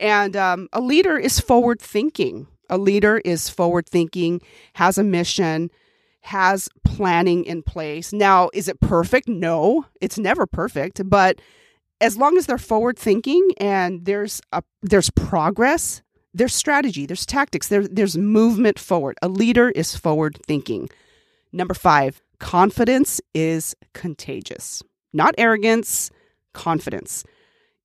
and 0.00 0.36
um, 0.36 0.68
a 0.72 0.80
leader 0.80 1.18
is 1.18 1.40
forward 1.40 1.80
thinking. 1.80 2.46
A 2.70 2.78
leader 2.78 3.18
is 3.24 3.48
forward 3.48 3.86
thinking, 3.88 4.40
has 4.74 4.96
a 4.96 5.04
mission, 5.04 5.70
has 6.20 6.68
planning 6.84 7.44
in 7.44 7.62
place. 7.62 8.12
Now, 8.12 8.50
is 8.52 8.68
it 8.68 8.80
perfect? 8.80 9.28
No, 9.28 9.86
it's 10.00 10.18
never 10.18 10.46
perfect, 10.46 11.00
but 11.08 11.40
as 12.00 12.16
long 12.16 12.36
as 12.36 12.46
they're 12.46 12.58
forward 12.58 12.98
thinking 12.98 13.50
and 13.58 14.04
there's 14.04 14.40
a 14.52 14.62
there's 14.82 15.10
progress, 15.10 16.02
there's 16.32 16.54
strategy, 16.54 17.06
there's 17.06 17.26
tactics, 17.26 17.68
there, 17.68 17.86
there's 17.88 18.16
movement 18.16 18.78
forward. 18.78 19.16
A 19.20 19.28
leader 19.28 19.70
is 19.70 19.96
forward 19.96 20.38
thinking. 20.46 20.88
Number 21.52 21.74
five, 21.74 22.20
confidence 22.38 23.20
is 23.34 23.74
contagious. 23.94 24.82
Not 25.12 25.34
arrogance, 25.38 26.10
confidence. 26.52 27.24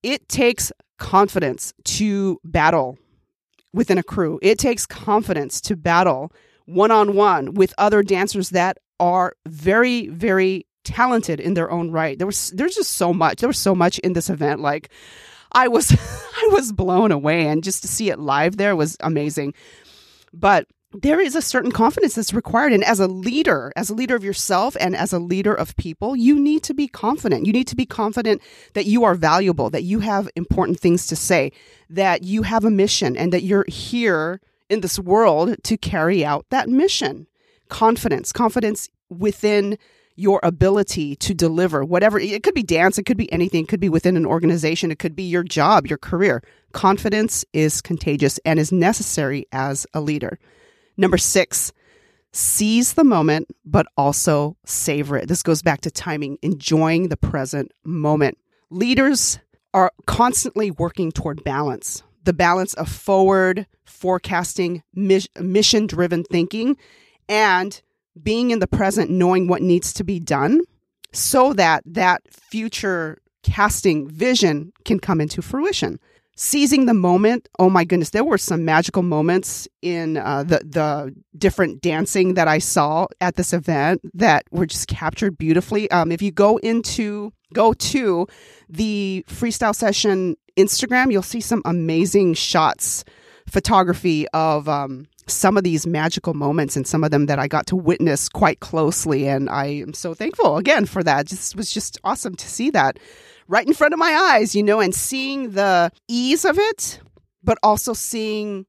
It 0.02 0.28
takes 0.28 0.72
confidence 0.98 1.74
to 1.86 2.40
battle 2.44 2.98
within 3.74 3.98
a 3.98 4.04
crew. 4.04 4.40
It 4.42 4.60
takes 4.60 4.86
confidence 4.86 5.62
to 5.62 5.76
battle 5.76 6.32
one 6.66 6.92
on 6.92 7.16
one 7.16 7.54
with 7.54 7.74
other 7.78 8.04
dancers 8.04 8.50
that 8.52 8.78
are 9.00 9.36
very, 9.48 10.08
very 10.08 10.66
talented 10.84 11.40
in 11.40 11.54
their 11.54 11.72
own 11.72 11.92
right. 11.92 12.18
There 12.18 12.28
was 12.28 12.52
there's 12.52 12.76
just 12.76 12.92
so 12.92 13.14
much. 13.14 13.40
There 13.40 13.50
was 13.50 13.58
so 13.58 13.74
much 13.74 14.00
in 14.00 14.14
this 14.14 14.30
event. 14.30 14.62
Like 14.62 14.90
I 15.54 15.68
was 15.68 15.92
I 16.38 16.50
was 16.52 16.72
blown 16.72 17.12
away 17.12 17.48
and 17.48 17.64
just 17.64 17.82
to 17.84 17.88
see 17.88 18.10
it 18.10 18.20
live 18.20 18.58
there 18.58 18.76
was 18.76 18.98
amazing. 19.00 19.54
But 20.34 20.68
there 20.94 21.20
is 21.20 21.36
a 21.36 21.42
certain 21.42 21.72
confidence 21.72 22.16
that's 22.16 22.34
required. 22.34 22.74
And 22.74 22.84
as 22.84 23.00
a 23.00 23.08
leader, 23.08 23.72
as 23.76 23.90
a 23.90 23.94
leader 23.94 24.16
of 24.16 24.24
yourself 24.24 24.78
and 24.80 24.96
as 24.96 25.12
a 25.12 25.20
leader 25.20 25.54
of 25.54 25.76
people, 25.76 26.16
you 26.16 26.40
need 26.40 26.64
to 26.64 26.74
be 26.74 26.88
confident. 26.88 27.46
You 27.46 27.54
need 27.54 27.68
to 27.68 27.76
be 27.76 27.86
confident 27.86 28.42
that 28.74 28.86
you 28.86 29.04
are 29.04 29.16
valuable, 29.16 29.70
that 29.72 29.84
you 29.84 30.00
have 30.00 30.30
important 30.36 30.80
things 30.80 31.08
to 31.08 31.16
say, 31.16 31.52
that 31.90 32.24
you 32.24 32.44
have 32.44 32.64
a 32.64 32.72
mission, 32.72 33.18
and 33.18 33.34
that 33.34 33.44
you're 33.44 33.66
here 33.68 34.40
in 34.70 34.82
this 34.82 35.00
world 35.00 35.56
to 35.64 35.78
carry 35.78 36.24
out 36.24 36.46
that 36.50 36.70
mission. 36.70 37.28
Confidence, 37.70 38.32
confidence 38.32 38.90
within 39.10 39.78
your 40.16 40.40
ability 40.44 41.16
to 41.16 41.34
deliver 41.34 41.84
whatever 41.84 42.20
it 42.20 42.44
could 42.44 42.54
be 42.54 42.62
dance 42.62 43.00
it 43.00 43.04
could 43.04 43.18
be 43.18 43.32
anything 43.34 43.64
it 43.64 43.68
could 43.68 43.80
be 43.80 43.90
within 43.90 44.16
an 44.16 44.28
organization 44.28 44.92
it 44.92 45.00
could 45.00 45.16
be 45.16 45.24
your 45.24 45.42
job 45.42 45.88
your 45.88 45.98
career 45.98 46.44
confidence 46.72 47.44
is 47.52 47.82
contagious 47.82 48.40
and 48.46 48.60
is 48.60 48.72
necessary 48.72 49.48
as 49.52 49.88
a 49.92 50.00
leader 50.00 50.38
number 50.98 51.18
6 51.18 51.72
seize 52.32 52.94
the 52.94 53.04
moment 53.04 53.48
but 53.64 53.86
also 53.98 54.58
savor 54.66 55.18
it 55.18 55.28
this 55.28 55.44
goes 55.44 55.62
back 55.62 55.82
to 55.82 55.92
timing 55.92 56.38
enjoying 56.42 57.10
the 57.10 57.18
present 57.18 57.72
moment 57.84 58.38
leaders 58.70 59.40
are 59.74 59.92
constantly 60.08 60.72
working 60.72 61.12
toward 61.12 61.44
balance 61.44 62.04
the 62.24 62.34
balance 62.34 62.74
of 62.76 62.90
forward 62.90 63.68
forecasting 63.86 64.84
mission 64.94 65.88
driven 65.88 66.24
thinking 66.24 66.76
and 67.30 67.82
being 68.22 68.52
in 68.52 68.60
the 68.60 68.68
present, 68.68 69.10
knowing 69.10 69.48
what 69.48 69.62
needs 69.62 69.94
to 69.94 70.04
be 70.04 70.20
done 70.20 70.62
so 71.12 71.54
that 71.54 71.84
that 71.86 72.22
future 72.32 73.20
casting 73.44 74.08
vision 74.08 74.72
can 74.86 75.00
come 75.00 75.20
into 75.20 75.42
fruition. 75.42 76.00
Seizing 76.36 76.88
the 76.88 76.96
moment, 76.96 77.48
oh 77.60 77.70
my 77.70 77.84
goodness, 77.84 78.10
there 78.10 78.24
were 78.24 78.40
some 78.40 78.66
magical 78.66 79.04
moments 79.04 79.68
in 79.84 80.18
uh, 80.18 80.42
the 80.44 80.62
the 80.66 81.16
different 81.38 81.82
dancing 81.82 82.34
that 82.34 82.48
I 82.48 82.58
saw 82.58 83.06
at 83.22 83.36
this 83.36 83.54
event 83.54 84.02
that 84.16 84.44
were 84.50 84.66
just 84.66 84.88
captured 84.88 85.38
beautifully. 85.38 85.90
Um, 85.92 86.12
if 86.12 86.24
you 86.24 86.32
go 86.32 86.58
into 86.58 87.32
go 87.54 87.74
to 87.74 88.28
the 88.68 89.24
freestyle 89.30 89.76
session 89.76 90.36
Instagram, 90.58 91.12
you'll 91.12 91.22
see 91.22 91.42
some 91.42 91.62
amazing 91.66 92.34
shots, 92.34 93.04
photography 93.48 94.28
of 94.30 94.68
um, 94.68 95.06
some 95.28 95.56
of 95.56 95.64
these 95.64 95.86
magical 95.86 96.34
moments 96.34 96.76
and 96.76 96.88
some 96.88 97.04
of 97.04 97.12
them 97.12 97.28
that 97.28 97.40
I 97.40 97.48
got 97.48 97.68
to 97.68 97.76
witness 97.76 98.28
quite 98.28 98.60
closely. 98.60 99.28
And 99.28 99.50
I 99.50 99.66
am 99.68 99.94
so 99.94 100.14
thankful 100.14 100.58
again 100.58 100.86
for 100.86 101.04
that. 101.04 101.28
Just 101.28 101.56
was 101.56 101.72
just 101.72 102.00
awesome 102.04 102.36
to 102.36 102.50
see 102.50 102.70
that 102.72 102.98
right 103.48 103.68
in 103.68 103.74
front 103.74 103.94
of 103.94 104.00
my 104.00 104.14
eyes, 104.34 104.56
you 104.56 104.64
know, 104.64 104.80
and 104.80 104.94
seeing 104.94 105.52
the 105.52 105.92
ease 106.08 106.46
of 106.46 106.58
it, 106.58 107.00
but 107.44 107.58
also 107.64 107.94
seeing 107.94 108.66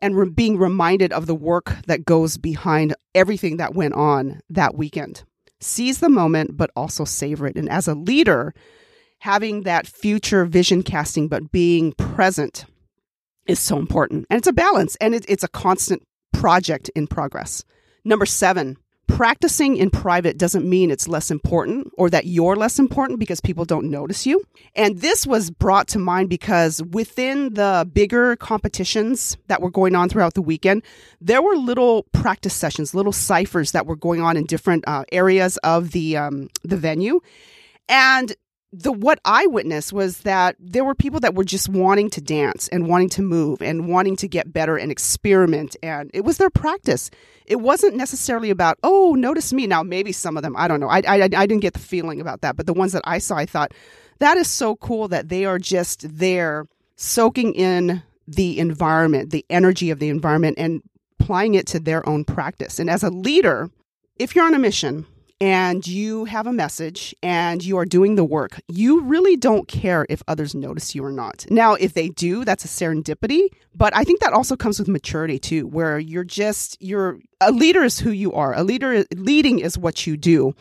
and 0.00 0.16
re- 0.16 0.28
being 0.28 0.58
reminded 0.58 1.12
of 1.12 1.26
the 1.26 1.34
work 1.34 1.76
that 1.86 2.04
goes 2.04 2.36
behind 2.36 2.94
everything 3.14 3.56
that 3.56 3.74
went 3.74 3.94
on 3.94 4.40
that 4.50 4.74
weekend. 4.74 5.24
Seize 5.60 6.00
the 6.00 6.10
moment, 6.10 6.56
but 6.56 6.70
also 6.76 7.04
savor 7.04 7.46
it. 7.46 7.56
And 7.56 7.70
as 7.70 7.88
a 7.88 7.94
leader, 7.94 8.52
having 9.20 9.62
that 9.62 9.86
future 9.86 10.44
vision 10.44 10.82
casting, 10.82 11.28
but 11.28 11.50
being 11.50 11.92
present 11.92 12.66
is 13.46 13.58
so 13.58 13.78
important. 13.78 14.26
And 14.28 14.38
it's 14.38 14.48
a 14.48 14.52
balance 14.52 14.96
and 14.96 15.14
it, 15.14 15.24
it's 15.28 15.44
a 15.44 15.48
constant 15.48 16.02
project 16.34 16.90
in 16.94 17.06
progress. 17.06 17.64
Number 18.04 18.26
seven, 18.26 18.76
practicing 19.06 19.76
in 19.76 19.90
private 19.90 20.38
doesn't 20.38 20.68
mean 20.68 20.90
it's 20.90 21.08
less 21.08 21.30
important 21.30 21.90
or 21.96 22.10
that 22.10 22.26
you're 22.26 22.56
less 22.56 22.78
important 22.78 23.18
because 23.18 23.40
people 23.40 23.64
don't 23.64 23.90
notice 23.90 24.26
you. 24.26 24.42
And 24.74 25.00
this 25.00 25.26
was 25.26 25.50
brought 25.50 25.88
to 25.88 25.98
mind 25.98 26.28
because 26.28 26.82
within 26.82 27.54
the 27.54 27.88
bigger 27.92 28.36
competitions 28.36 29.36
that 29.48 29.60
were 29.60 29.70
going 29.70 29.94
on 29.94 30.08
throughout 30.08 30.34
the 30.34 30.42
weekend, 30.42 30.82
there 31.20 31.42
were 31.42 31.56
little 31.56 32.04
practice 32.12 32.54
sessions, 32.54 32.94
little 32.94 33.12
ciphers 33.12 33.72
that 33.72 33.86
were 33.86 33.96
going 33.96 34.20
on 34.20 34.36
in 34.36 34.44
different 34.44 34.84
uh, 34.86 35.04
areas 35.12 35.56
of 35.58 35.92
the 35.92 36.16
um, 36.16 36.48
the 36.62 36.76
venue. 36.76 37.20
And 37.88 38.34
the 38.76 38.92
what 38.92 39.20
I 39.24 39.46
witnessed 39.46 39.92
was 39.92 40.18
that 40.20 40.56
there 40.58 40.84
were 40.84 40.94
people 40.94 41.20
that 41.20 41.34
were 41.34 41.44
just 41.44 41.68
wanting 41.68 42.10
to 42.10 42.20
dance 42.20 42.66
and 42.68 42.88
wanting 42.88 43.08
to 43.10 43.22
move 43.22 43.62
and 43.62 43.88
wanting 43.88 44.16
to 44.16 44.28
get 44.28 44.52
better 44.52 44.76
and 44.76 44.90
experiment 44.90 45.76
and 45.82 46.10
it 46.12 46.22
was 46.24 46.38
their 46.38 46.50
practice. 46.50 47.10
It 47.46 47.60
wasn't 47.60 47.94
necessarily 47.94 48.50
about 48.50 48.78
oh 48.82 49.14
notice 49.14 49.52
me. 49.52 49.66
Now 49.66 49.82
maybe 49.82 50.10
some 50.10 50.36
of 50.36 50.42
them 50.42 50.56
I 50.56 50.66
don't 50.66 50.80
know. 50.80 50.88
I 50.88 51.02
I, 51.06 51.22
I 51.22 51.46
didn't 51.46 51.60
get 51.60 51.74
the 51.74 51.78
feeling 51.78 52.20
about 52.20 52.40
that 52.40 52.56
but 52.56 52.66
the 52.66 52.72
ones 52.72 52.92
that 52.92 53.02
I 53.04 53.18
saw 53.18 53.36
I 53.36 53.46
thought 53.46 53.72
that 54.18 54.36
is 54.36 54.48
so 54.48 54.76
cool 54.76 55.08
that 55.08 55.28
they 55.28 55.44
are 55.44 55.58
just 55.58 56.18
there 56.18 56.66
soaking 56.96 57.54
in 57.54 58.02
the 58.26 58.58
environment 58.58 59.30
the 59.30 59.44
energy 59.50 59.90
of 59.90 60.00
the 60.00 60.08
environment 60.08 60.58
and 60.58 60.82
applying 61.20 61.54
it 61.54 61.66
to 61.68 61.78
their 61.78 62.06
own 62.08 62.24
practice. 62.24 62.80
And 62.80 62.90
as 62.90 63.04
a 63.04 63.10
leader 63.10 63.70
if 64.16 64.34
you're 64.34 64.46
on 64.46 64.54
a 64.54 64.58
mission 64.58 65.06
and 65.44 65.86
you 65.86 66.24
have 66.24 66.46
a 66.46 66.54
message 66.54 67.14
and 67.22 67.62
you 67.62 67.76
are 67.76 67.84
doing 67.84 68.14
the 68.14 68.24
work, 68.24 68.62
you 68.66 69.02
really 69.02 69.36
don't 69.36 69.68
care 69.68 70.06
if 70.08 70.22
others 70.26 70.54
notice 70.54 70.94
you 70.94 71.04
or 71.04 71.12
not. 71.12 71.44
Now, 71.50 71.74
if 71.74 71.92
they 71.92 72.08
do, 72.08 72.46
that's 72.46 72.64
a 72.64 72.68
serendipity, 72.68 73.48
but 73.74 73.94
I 73.94 74.04
think 74.04 74.20
that 74.20 74.32
also 74.32 74.56
comes 74.56 74.78
with 74.78 74.88
maturity 74.88 75.38
too, 75.38 75.66
where 75.66 75.98
you're 75.98 76.24
just 76.24 76.80
you're 76.80 77.18
a 77.42 77.52
leader 77.52 77.82
is 77.82 77.98
who 77.98 78.10
you 78.10 78.32
are. 78.32 78.54
A 78.54 78.64
leader 78.64 79.04
leading 79.14 79.58
is 79.58 79.76
what 79.76 80.06
you 80.06 80.16
do. 80.16 80.54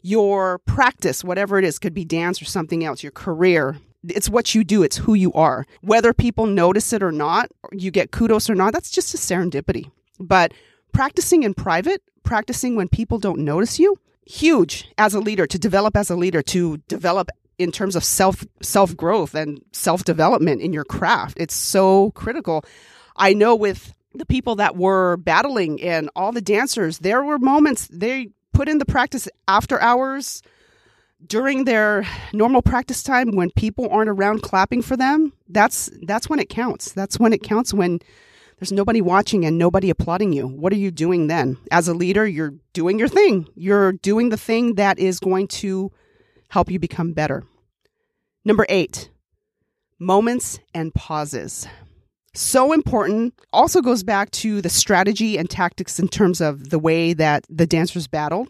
Your 0.00 0.58
practice, 0.60 1.22
whatever 1.22 1.58
it 1.58 1.64
is, 1.66 1.78
could 1.78 1.92
be 1.92 2.06
dance 2.06 2.40
or 2.40 2.46
something 2.46 2.82
else, 2.82 3.02
your 3.02 3.12
career, 3.12 3.76
it's 4.08 4.30
what 4.30 4.54
you 4.54 4.64
do, 4.64 4.82
it's 4.82 4.96
who 4.96 5.12
you 5.12 5.34
are. 5.34 5.66
Whether 5.82 6.14
people 6.14 6.46
notice 6.46 6.94
it 6.94 7.02
or 7.02 7.12
not, 7.12 7.50
you 7.72 7.90
get 7.90 8.10
kudos 8.10 8.48
or 8.48 8.54
not, 8.54 8.72
that's 8.72 8.90
just 8.90 9.12
a 9.12 9.18
serendipity. 9.18 9.90
But 10.18 10.54
practicing 10.94 11.42
in 11.42 11.52
private, 11.52 12.00
practicing 12.22 12.74
when 12.74 12.88
people 12.88 13.18
don't 13.18 13.40
notice 13.40 13.78
you, 13.78 13.98
huge 14.26 14.88
as 14.98 15.14
a 15.14 15.20
leader 15.20 15.46
to 15.46 15.58
develop 15.58 15.96
as 15.96 16.10
a 16.10 16.16
leader 16.16 16.42
to 16.42 16.78
develop 16.88 17.30
in 17.58 17.70
terms 17.70 17.96
of 17.96 18.04
self 18.04 18.44
self 18.62 18.96
growth 18.96 19.34
and 19.34 19.60
self 19.72 20.04
development 20.04 20.60
in 20.60 20.72
your 20.72 20.84
craft. 20.84 21.36
It's 21.40 21.54
so 21.54 22.10
critical. 22.12 22.64
I 23.16 23.32
know 23.32 23.54
with 23.54 23.94
the 24.14 24.26
people 24.26 24.56
that 24.56 24.76
were 24.76 25.16
battling 25.18 25.82
and 25.82 26.10
all 26.16 26.32
the 26.32 26.40
dancers, 26.40 26.98
there 26.98 27.22
were 27.22 27.38
moments 27.38 27.88
they 27.92 28.30
put 28.52 28.68
in 28.68 28.78
the 28.78 28.84
practice 28.84 29.28
after 29.48 29.80
hours 29.80 30.42
during 31.26 31.64
their 31.64 32.06
normal 32.32 32.62
practice 32.62 33.02
time 33.02 33.34
when 33.34 33.50
people 33.50 33.88
aren't 33.90 34.10
around 34.10 34.42
clapping 34.42 34.82
for 34.82 34.96
them. 34.96 35.32
That's 35.48 35.90
that's 36.02 36.28
when 36.28 36.38
it 36.38 36.48
counts. 36.48 36.92
That's 36.92 37.18
when 37.18 37.32
it 37.32 37.42
counts 37.42 37.72
when 37.72 38.00
there's 38.64 38.72
nobody 38.72 39.02
watching 39.02 39.44
and 39.44 39.58
nobody 39.58 39.90
applauding 39.90 40.32
you. 40.32 40.46
What 40.46 40.72
are 40.72 40.76
you 40.76 40.90
doing 40.90 41.26
then? 41.26 41.58
As 41.70 41.86
a 41.86 41.92
leader, 41.92 42.26
you're 42.26 42.54
doing 42.72 42.98
your 42.98 43.08
thing. 43.08 43.46
You're 43.54 43.92
doing 43.92 44.30
the 44.30 44.38
thing 44.38 44.76
that 44.76 44.98
is 44.98 45.20
going 45.20 45.48
to 45.48 45.92
help 46.48 46.70
you 46.70 46.78
become 46.78 47.12
better. 47.12 47.44
Number 48.42 48.64
eight, 48.70 49.10
moments 49.98 50.60
and 50.72 50.94
pauses. 50.94 51.68
So 52.32 52.72
important. 52.72 53.34
Also 53.52 53.82
goes 53.82 54.02
back 54.02 54.30
to 54.30 54.62
the 54.62 54.70
strategy 54.70 55.36
and 55.36 55.50
tactics 55.50 55.98
in 55.98 56.08
terms 56.08 56.40
of 56.40 56.70
the 56.70 56.78
way 56.78 57.12
that 57.12 57.44
the 57.50 57.66
dancers 57.66 58.08
battled. 58.08 58.48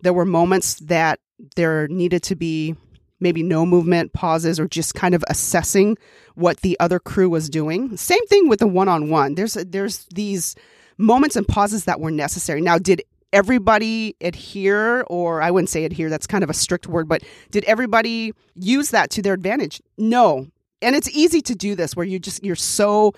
There 0.00 0.12
were 0.12 0.24
moments 0.24 0.76
that 0.76 1.18
there 1.56 1.88
needed 1.88 2.22
to 2.22 2.36
be 2.36 2.76
maybe 3.20 3.42
no 3.42 3.64
movement, 3.64 4.12
pauses, 4.12 4.58
or 4.58 4.66
just 4.66 4.94
kind 4.94 5.14
of 5.14 5.24
assessing 5.28 5.96
what 6.34 6.58
the 6.58 6.78
other 6.80 6.98
crew 6.98 7.28
was 7.28 7.48
doing. 7.48 7.96
Same 7.96 8.26
thing 8.26 8.48
with 8.48 8.60
the 8.60 8.66
one 8.66 8.88
on 8.88 9.10
one. 9.10 9.34
There's 9.34 9.54
there's 9.54 10.06
these 10.14 10.56
moments 10.98 11.36
and 11.36 11.46
pauses 11.46 11.84
that 11.84 12.00
were 12.00 12.10
necessary. 12.10 12.60
Now, 12.60 12.78
did 12.78 13.02
everybody 13.32 14.16
adhere, 14.20 15.02
or 15.02 15.42
I 15.42 15.50
wouldn't 15.50 15.70
say 15.70 15.84
adhere, 15.84 16.10
that's 16.10 16.26
kind 16.26 16.44
of 16.44 16.50
a 16.50 16.54
strict 16.54 16.86
word, 16.86 17.08
but 17.08 17.22
did 17.50 17.64
everybody 17.64 18.32
use 18.54 18.90
that 18.90 19.10
to 19.10 19.22
their 19.22 19.34
advantage? 19.34 19.80
No. 19.96 20.48
And 20.82 20.96
it's 20.96 21.10
easy 21.10 21.40
to 21.42 21.54
do 21.54 21.74
this 21.74 21.94
where 21.94 22.06
you 22.06 22.18
just 22.18 22.42
you're 22.42 22.56
so 22.56 23.12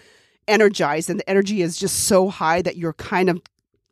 energized 0.49 1.09
and 1.09 1.21
the 1.21 1.31
energy 1.31 1.63
is 1.63 1.77
just 1.77 2.05
so 2.05 2.29
high 2.29 2.61
that 2.63 2.77
you're 2.77 2.95
kind 2.95 3.31
of 3.31 3.41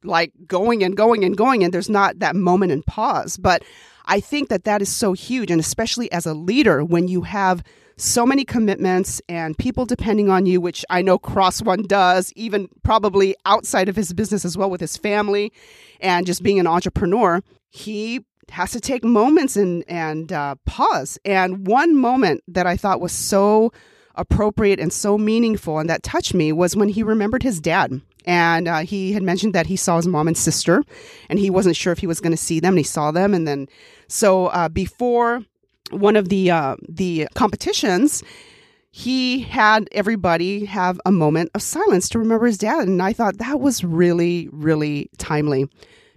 like 0.02 0.32
going 0.46 0.82
and 0.82 0.96
going 0.96 1.24
and 1.24 1.36
going 1.36 1.62
and 1.62 1.72
there's 1.72 1.90
not 1.90 2.18
that 2.18 2.34
moment 2.34 2.72
and 2.72 2.84
pause. 2.84 3.36
But 3.36 3.62
I 4.10 4.18
think 4.18 4.48
that 4.48 4.64
that 4.64 4.82
is 4.82 4.88
so 4.88 5.12
huge 5.12 5.52
and 5.52 5.60
especially 5.60 6.10
as 6.10 6.26
a 6.26 6.34
leader 6.34 6.84
when 6.84 7.06
you 7.06 7.22
have 7.22 7.62
so 7.96 8.26
many 8.26 8.44
commitments 8.44 9.22
and 9.28 9.56
people 9.56 9.86
depending 9.86 10.28
on 10.28 10.46
you, 10.46 10.60
which 10.60 10.84
I 10.90 11.00
know 11.00 11.16
Cross 11.16 11.62
One 11.62 11.82
does, 11.82 12.32
even 12.34 12.68
probably 12.82 13.36
outside 13.46 13.88
of 13.88 13.94
his 13.94 14.12
business 14.12 14.44
as 14.44 14.58
well 14.58 14.68
with 14.68 14.80
his 14.80 14.96
family 14.96 15.52
and 16.00 16.26
just 16.26 16.42
being 16.42 16.58
an 16.58 16.66
entrepreneur, 16.66 17.40
he 17.68 18.24
has 18.50 18.72
to 18.72 18.80
take 18.80 19.04
moments 19.04 19.56
and 19.56 19.84
and 19.86 20.32
uh, 20.32 20.56
pause. 20.66 21.16
And 21.24 21.68
one 21.68 21.94
moment 21.94 22.42
that 22.48 22.66
I 22.66 22.76
thought 22.76 23.00
was 23.00 23.12
so 23.12 23.72
appropriate 24.16 24.80
and 24.80 24.92
so 24.92 25.16
meaningful 25.16 25.78
and 25.78 25.88
that 25.88 26.02
touched 26.02 26.34
me 26.34 26.50
was 26.50 26.74
when 26.74 26.88
he 26.88 27.04
remembered 27.04 27.44
his 27.44 27.60
dad. 27.60 28.00
And 28.26 28.68
uh, 28.68 28.78
he 28.80 29.12
had 29.12 29.22
mentioned 29.22 29.54
that 29.54 29.66
he 29.66 29.76
saw 29.76 29.96
his 29.96 30.06
mom 30.06 30.28
and 30.28 30.36
sister, 30.36 30.82
and 31.28 31.38
he 31.38 31.50
wasn't 31.50 31.76
sure 31.76 31.92
if 31.92 31.98
he 31.98 32.06
was 32.06 32.20
going 32.20 32.32
to 32.32 32.36
see 32.36 32.60
them. 32.60 32.72
And 32.72 32.78
he 32.78 32.84
saw 32.84 33.10
them, 33.10 33.34
and 33.34 33.46
then 33.46 33.68
so 34.08 34.46
uh, 34.48 34.68
before 34.68 35.42
one 35.90 36.16
of 36.16 36.28
the 36.28 36.50
uh, 36.50 36.76
the 36.88 37.28
competitions, 37.34 38.22
he 38.90 39.40
had 39.40 39.88
everybody 39.92 40.64
have 40.64 41.00
a 41.06 41.12
moment 41.12 41.50
of 41.54 41.62
silence 41.62 42.08
to 42.10 42.18
remember 42.18 42.46
his 42.46 42.58
dad, 42.58 42.88
and 42.88 43.02
I 43.02 43.12
thought 43.12 43.38
that 43.38 43.60
was 43.60 43.84
really 43.84 44.48
really 44.52 45.10
timely 45.18 45.66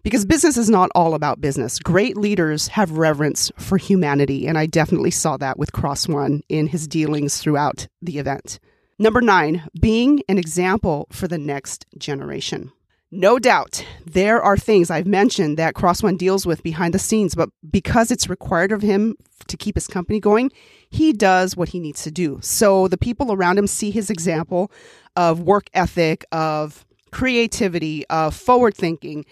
because 0.03 0.25
business 0.25 0.57
is 0.57 0.69
not 0.69 0.89
all 0.93 1.13
about 1.13 1.39
business. 1.41 1.79
Great 1.79 2.17
leaders 2.17 2.67
have 2.67 2.91
reverence 2.91 3.51
for 3.57 3.77
humanity, 3.77 4.47
and 4.47 4.57
I 4.57 4.65
definitely 4.65 5.11
saw 5.11 5.37
that 5.37 5.57
with 5.57 5.71
Cross 5.71 6.07
One 6.07 6.41
in 6.49 6.67
his 6.67 6.87
dealings 6.87 7.37
throughout 7.37 7.87
the 8.01 8.19
event. 8.19 8.59
Number 8.99 9.21
nine, 9.21 9.67
being 9.79 10.21
an 10.29 10.37
example 10.37 11.07
for 11.11 11.27
the 11.27 11.37
next 11.37 11.85
generation. 11.97 12.71
No 13.15 13.37
doubt, 13.37 13.85
there 14.05 14.41
are 14.41 14.57
things 14.57 14.89
I've 14.89 15.05
mentioned 15.05 15.57
that 15.57 15.75
Cross 15.75 16.01
One 16.01 16.17
deals 16.17 16.47
with 16.47 16.63
behind 16.63 16.95
the 16.95 16.99
scenes, 16.99 17.35
but 17.35 17.49
because 17.69 18.09
it's 18.09 18.27
required 18.27 18.71
of 18.71 18.81
him 18.81 19.15
to 19.47 19.55
keep 19.55 19.75
his 19.75 19.87
company 19.87 20.19
going, 20.19 20.51
he 20.89 21.13
does 21.13 21.55
what 21.55 21.69
he 21.69 21.79
needs 21.79 22.03
to 22.03 22.11
do. 22.11 22.39
So 22.41 22.87
the 22.87 22.97
people 22.97 23.31
around 23.31 23.59
him 23.59 23.67
see 23.67 23.91
his 23.91 24.09
example 24.09 24.71
of 25.15 25.41
work 25.41 25.69
ethic, 25.75 26.25
of 26.31 26.85
creativity, 27.11 28.03
of 28.07 28.35
forward 28.35 28.75
thinking, 28.75 29.25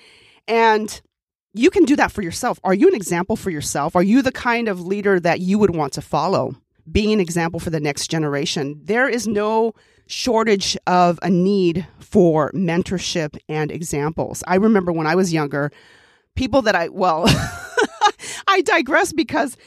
and 0.48 1.02
you 1.54 1.72
can 1.72 1.86
do 1.86 1.96
that 1.96 2.12
for 2.12 2.22
yourself. 2.22 2.60
Are 2.64 2.74
you 2.74 2.88
an 2.88 2.96
example 2.96 3.36
for 3.36 3.50
yourself? 3.50 3.96
Are 3.96 4.04
you 4.04 4.22
the 4.22 4.32
kind 4.32 4.68
of 4.68 4.82
leader 4.82 5.20
that 5.20 5.40
you 5.40 5.58
would 5.58 5.76
want 5.76 5.94
to 5.94 6.02
follow? 6.02 6.56
Being 6.90 7.12
an 7.12 7.20
example 7.20 7.60
for 7.60 7.70
the 7.70 7.80
next 7.80 8.10
generation. 8.10 8.80
There 8.84 9.10
is 9.10 9.28
no 9.28 9.74
shortage 10.08 10.78
of 10.88 11.20
a 11.22 11.30
need 11.30 11.88
for 12.00 12.52
mentorship 12.52 13.38
and 13.48 13.72
examples. 13.72 14.44
I 14.48 14.56
remember 14.56 14.92
when 14.92 15.08
I 15.08 15.16
was 15.16 15.34
younger, 15.34 15.72
people 16.36 16.62
that 16.64 16.76
I, 16.76 16.90
well, 16.90 17.26
I 18.48 18.62
digress 18.62 19.14
because 19.14 19.58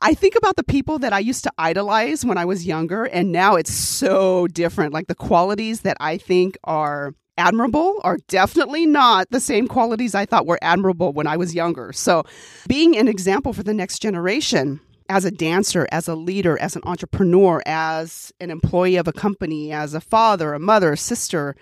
I 0.00 0.14
think 0.14 0.34
about 0.36 0.56
the 0.56 0.64
people 0.64 0.98
that 1.00 1.12
I 1.12 1.18
used 1.18 1.44
to 1.44 1.52
idolize 1.58 2.24
when 2.24 2.36
I 2.36 2.44
was 2.44 2.66
younger, 2.66 3.04
and 3.04 3.30
now 3.30 3.56
it's 3.56 3.72
so 3.72 4.46
different. 4.48 4.92
Like 4.92 5.06
the 5.06 5.14
qualities 5.14 5.82
that 5.82 5.96
I 6.00 6.18
think 6.18 6.58
are 6.64 7.14
admirable 7.38 8.00
are 8.04 8.18
definitely 8.28 8.86
not 8.86 9.30
the 9.30 9.40
same 9.40 9.66
qualities 9.68 10.14
I 10.14 10.26
thought 10.26 10.46
were 10.46 10.58
admirable 10.62 11.12
when 11.12 11.26
I 11.26 11.36
was 11.36 11.54
younger. 11.54 11.92
So, 11.92 12.24
being 12.68 12.96
an 12.96 13.08
example 13.08 13.52
for 13.52 13.62
the 13.62 13.74
next 13.74 14.00
generation 14.00 14.80
as 15.08 15.24
a 15.24 15.30
dancer, 15.30 15.86
as 15.92 16.08
a 16.08 16.14
leader, 16.14 16.58
as 16.60 16.76
an 16.76 16.82
entrepreneur, 16.84 17.62
as 17.66 18.32
an 18.40 18.50
employee 18.50 18.96
of 18.96 19.08
a 19.08 19.12
company, 19.12 19.72
as 19.72 19.94
a 19.94 20.00
father, 20.00 20.54
a 20.54 20.58
mother, 20.58 20.92
a 20.92 20.96
sister, 20.96 21.54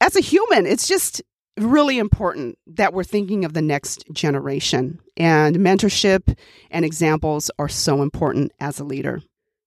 as 0.00 0.16
a 0.16 0.20
human, 0.20 0.66
it's 0.66 0.88
just 0.88 1.22
really 1.56 1.98
important 1.98 2.58
that 2.66 2.92
we're 2.92 3.04
thinking 3.04 3.44
of 3.44 3.52
the 3.52 3.62
next 3.62 4.04
generation. 4.12 4.98
And 5.16 5.56
mentorship 5.56 6.36
and 6.70 6.84
examples 6.84 7.50
are 7.58 7.68
so 7.68 8.02
important 8.02 8.52
as 8.60 8.78
a 8.78 8.84
leader. 8.84 9.20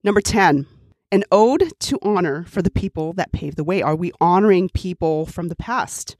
Number 0.04 0.22
10, 0.22 0.66
an 1.12 1.24
ode 1.32 1.72
to 1.82 2.00
honor 2.02 2.46
for 2.46 2.62
the 2.62 2.72
people 2.72 3.14
that 3.14 3.32
paved 3.32 3.58
the 3.58 3.64
way. 3.64 3.82
Are 3.82 3.96
we 3.96 4.12
honoring 4.20 4.70
people 4.70 5.26
from 5.26 5.50
the 5.50 5.56
past 5.56 6.16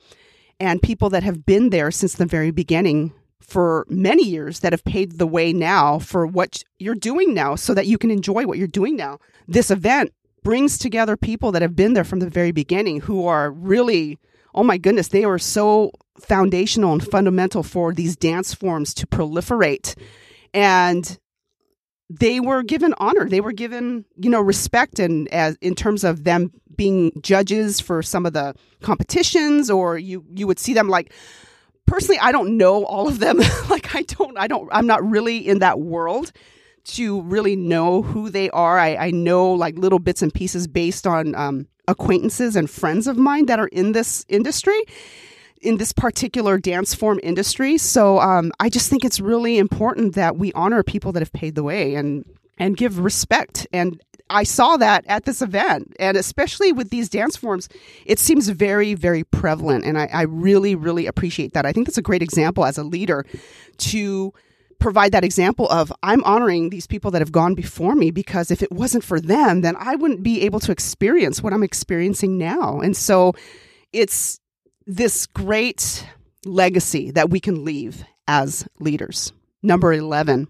and 0.60 0.82
people 0.82 1.10
that 1.10 1.24
have 1.24 1.46
been 1.46 1.72
there 1.72 1.90
since 1.90 2.14
the 2.14 2.26
very 2.26 2.52
beginning 2.52 3.14
for 3.46 3.86
many 3.90 4.24
years 4.24 4.60
that 4.62 4.74
have 4.74 4.84
paved 4.84 5.20
the 5.20 5.28
way 5.28 5.54
now 5.54 6.00
for 6.00 6.26
what 6.26 6.64
you're 6.80 6.96
doing 6.96 7.34
now 7.34 7.56
so 7.56 7.74
that 7.74 7.88
you 7.88 7.98
can 7.98 8.12
enjoy 8.12 8.46
what 8.46 8.58
you're 8.58 8.68
doing 8.68 8.96
now? 8.96 9.20
This 9.48 9.72
event 9.72 10.14
brings 10.44 10.78
together 10.78 11.16
people 11.18 11.52
that 11.52 11.62
have 11.62 11.76
been 11.76 11.94
there 11.94 12.04
from 12.04 12.20
the 12.20 12.30
very 12.30 12.52
beginning 12.52 13.02
who 13.02 13.26
are 13.26 13.52
really, 13.52 14.18
oh 14.54 14.64
my 14.64 14.78
goodness, 14.78 15.10
they 15.10 15.24
are 15.24 15.40
so 15.40 15.92
foundational 16.20 16.94
and 16.94 17.06
fundamental 17.06 17.64
for 17.64 17.94
these 17.94 18.16
dance 18.16 18.54
forms 18.54 18.94
to 18.94 19.08
proliferate. 19.08 19.96
And 20.54 21.18
they 22.10 22.40
were 22.40 22.64
given 22.64 22.94
honor. 22.98 23.28
They 23.28 23.42
were 23.42 23.54
given, 23.54 24.06
you 24.18 24.30
know, 24.30 24.42
respect 24.42 25.00
and 25.00 25.28
as 25.30 25.58
in 25.62 25.76
terms 25.76 26.04
of 26.04 26.24
them 26.24 26.52
being 26.76 27.12
judges 27.22 27.80
for 27.80 28.02
some 28.04 28.26
of 28.26 28.34
the 28.34 28.56
competitions 28.82 29.70
or 29.70 29.98
you 29.98 30.26
you 30.34 30.48
would 30.48 30.60
see 30.60 30.74
them 30.74 30.90
like 30.90 31.14
personally 31.86 32.20
I 32.20 32.32
don't 32.32 32.58
know 32.58 32.86
all 32.86 33.08
of 33.08 33.20
them. 33.20 33.38
like 33.70 33.96
I 33.96 34.04
don't 34.04 34.38
I 34.38 34.48
don't 34.48 34.70
I'm 34.72 34.88
not 34.88 35.08
really 35.08 35.38
in 35.38 35.60
that 35.60 35.80
world 35.80 36.32
to 36.86 37.22
really 37.22 37.56
know 37.56 38.02
who 38.02 38.30
they 38.30 38.50
are. 38.50 38.78
I, 38.78 38.96
I 38.96 39.12
know 39.12 39.52
like 39.52 39.78
little 39.78 40.00
bits 40.00 40.22
and 40.22 40.34
pieces 40.34 40.68
based 40.68 41.08
on 41.08 41.34
um, 41.36 41.68
acquaintances 41.88 42.56
and 42.56 42.70
friends 42.70 43.08
of 43.08 43.18
mine 43.18 43.46
that 43.46 43.60
are 43.60 43.68
in 43.68 43.94
this 43.94 44.26
industry 44.28 44.80
in 45.62 45.78
this 45.78 45.94
particular 45.94 46.58
dance 46.58 46.94
form 46.94 47.20
industry. 47.24 47.78
So 47.78 48.20
um, 48.20 48.52
I 48.60 48.70
just 48.70 48.90
think 48.90 49.06
it's 49.06 49.20
really 49.20 49.58
important 49.58 50.14
that 50.16 50.38
we 50.38 50.52
honor 50.54 50.84
people 50.84 51.14
that 51.14 51.22
have 51.22 51.32
paid 51.32 51.56
the 51.56 51.64
way 51.64 51.96
and 51.96 52.26
and 52.58 52.78
give 52.78 53.00
respect. 53.00 53.66
And 53.74 54.00
I 54.30 54.44
saw 54.44 54.78
that 54.78 55.04
at 55.08 55.26
this 55.26 55.42
event, 55.42 55.96
and 56.00 56.18
especially 56.18 56.72
with 56.72 56.90
these 56.90 57.10
dance 57.10 57.36
forms, 57.36 57.70
it 58.06 58.20
seems 58.20 58.50
very, 58.50 58.94
very 58.94 59.24
prevalent. 59.24 59.86
And 59.86 59.98
I, 59.98 60.10
I 60.12 60.22
really, 60.24 60.76
really 60.76 61.06
appreciate 61.06 61.54
that. 61.54 61.66
I 61.66 61.72
think 61.72 61.88
that's 61.88 61.98
a 61.98 62.04
great 62.04 62.24
example 62.24 62.66
as 62.66 62.78
a 62.78 62.84
leader 62.84 63.26
to 63.78 64.34
provide 64.80 65.12
that 65.14 65.24
example 65.24 65.70
of 65.70 65.94
I'm 66.04 66.24
honoring 66.26 66.70
these 66.70 66.88
people 66.88 67.12
that 67.12 67.22
have 67.22 67.32
gone 67.32 67.56
before 67.56 67.96
me 67.96 68.12
because 68.12 68.52
if 68.52 68.62
it 68.62 68.72
wasn't 68.72 69.04
for 69.04 69.20
them, 69.20 69.62
then 69.62 69.76
I 69.78 69.96
wouldn't 69.96 70.24
be 70.24 70.42
able 70.42 70.60
to 70.62 70.72
experience 70.72 71.42
what 71.42 71.54
I'm 71.54 71.64
experiencing 71.64 72.38
now. 72.38 72.82
And 72.82 72.96
so 72.96 73.34
it's 73.94 74.40
this 74.86 75.26
great 75.28 76.06
legacy 76.46 77.12
that 77.12 77.30
we 77.30 77.40
can 77.40 77.64
leave 77.64 78.04
as 78.28 78.68
leaders. 78.80 79.32
Number 79.62 79.94
11, 79.94 80.50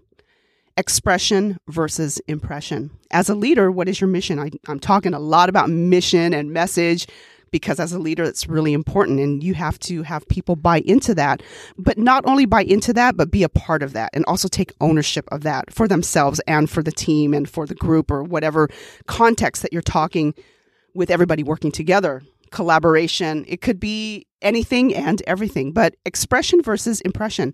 expression 0.76 1.58
versus 1.68 2.20
impression. 2.26 2.90
As 3.10 3.28
a 3.28 3.34
leader, 3.34 3.70
what 3.70 3.88
is 3.88 4.00
your 4.00 4.08
mission? 4.08 4.38
I, 4.38 4.50
am 4.68 4.80
talking 4.80 5.14
a 5.14 5.20
lot 5.20 5.48
about 5.48 5.70
mission 5.70 6.34
and 6.34 6.52
message 6.52 7.06
because 7.50 7.78
as 7.78 7.92
a 7.92 8.00
leader, 8.00 8.24
it's 8.24 8.48
really 8.48 8.72
important 8.72 9.20
and 9.20 9.42
you 9.42 9.54
have 9.54 9.78
to 9.78 10.02
have 10.02 10.26
people 10.26 10.56
buy 10.56 10.80
into 10.80 11.14
that. 11.14 11.40
But 11.78 11.98
not 11.98 12.26
only 12.26 12.46
buy 12.46 12.62
into 12.62 12.92
that, 12.94 13.16
but 13.16 13.30
be 13.30 13.44
a 13.44 13.48
part 13.48 13.84
of 13.84 13.92
that 13.92 14.10
and 14.12 14.24
also 14.24 14.48
take 14.48 14.72
ownership 14.80 15.28
of 15.30 15.42
that 15.42 15.72
for 15.72 15.86
themselves 15.86 16.40
and 16.48 16.68
for 16.68 16.82
the 16.82 16.90
team 16.90 17.32
and 17.32 17.48
for 17.48 17.64
the 17.64 17.76
group 17.76 18.10
or 18.10 18.24
whatever 18.24 18.68
context 19.06 19.62
that 19.62 19.72
you're 19.72 19.82
talking 19.82 20.34
with 20.94 21.10
everybody 21.10 21.44
working 21.44 21.70
together 21.70 22.22
collaboration. 22.50 23.44
It 23.48 23.60
could 23.60 23.80
be 23.80 24.26
anything 24.40 24.94
and 24.94 25.20
everything, 25.26 25.72
but 25.72 25.96
expression 26.06 26.62
versus 26.62 27.00
impression. 27.02 27.52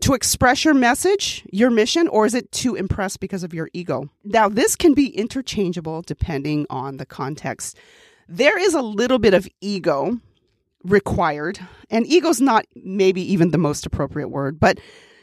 To 0.00 0.14
express 0.14 0.64
your 0.64 0.74
message, 0.74 1.44
your 1.52 1.70
mission, 1.70 2.08
or 2.08 2.24
is 2.24 2.34
it 2.34 2.50
to 2.52 2.74
impress 2.74 3.18
because 3.18 3.44
of 3.44 3.52
your 3.52 3.68
ego? 3.74 4.10
Now, 4.24 4.48
this 4.48 4.74
can 4.74 4.94
be 4.94 5.08
interchangeable 5.08 6.02
depending 6.02 6.66
on 6.70 6.96
the 6.96 7.04
context. 7.04 7.76
There 8.26 8.58
is 8.58 8.74
a 8.74 8.80
little 8.80 9.18
bit 9.18 9.34
of 9.34 9.46
ego 9.60 10.18
required, 10.84 11.60
and 11.90 12.06
ego's 12.06 12.40
not 12.40 12.64
maybe 12.74 13.20
even 13.32 13.50
the 13.50 13.58
most 13.58 13.84
appropriate 13.84 14.28
word, 14.28 14.58
but 14.58 14.80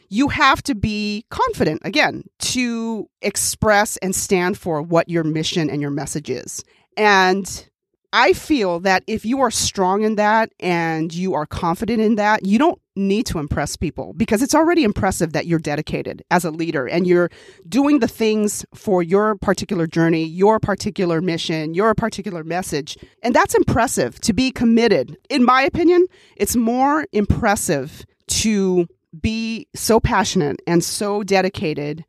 you 0.10 0.28
have 0.30 0.62
to 0.64 0.76
be 0.76 1.26
confident 1.30 1.82
again 1.84 2.24
to 2.40 3.10
express 3.22 3.98
and 3.98 4.16
stand 4.16 4.58
for 4.58 4.82
what 4.82 5.10
your 5.10 5.24
mission 5.24 5.70
and 5.70 5.82
your 5.82 5.92
message 5.92 6.30
is. 6.30 6.64
And 6.96 7.68
I 8.14 8.32
feel 8.34 8.80
that 8.82 9.04
if 9.06 9.26
you 9.26 9.42
are 9.42 9.52
strong 9.52 10.04
in 10.04 10.16
that 10.16 10.54
and 10.60 11.14
you 11.14 11.34
are 11.34 11.46
confident 11.46 12.00
in 12.00 12.16
that, 12.16 12.46
you 12.46 12.58
don't 12.58 12.82
need 12.96 13.26
to 13.28 13.38
impress 13.38 13.76
people 13.76 14.14
because 14.14 14.42
it's 14.42 14.56
already 14.56 14.84
impressive 14.84 15.34
that 15.34 15.46
you're 15.46 15.60
dedicated 15.60 16.24
as 16.32 16.46
a 16.46 16.52
leader 16.52 16.88
and 16.88 17.06
you're 17.06 17.30
doing 17.68 18.00
the 18.00 18.08
things 18.08 18.66
for 18.74 19.04
your 19.04 19.36
particular 19.36 19.88
journey, 19.88 20.24
your 20.24 20.60
particular 20.60 21.22
mission, 21.22 21.74
your 21.74 21.94
particular 21.94 22.44
message. 22.44 22.98
And 23.24 23.36
that's 23.36 23.56
impressive 23.56 24.20
to 24.22 24.34
be 24.34 24.52
committed. 24.52 25.18
In 25.30 25.44
my 25.44 25.62
opinion, 25.62 26.08
it's 26.38 26.56
more 26.56 27.06
impressive 27.12 28.06
to 28.28 28.88
be 29.22 29.68
so 29.76 30.00
passionate 30.00 30.62
and 30.66 30.84
so 30.84 31.24
dedicated 31.24 32.06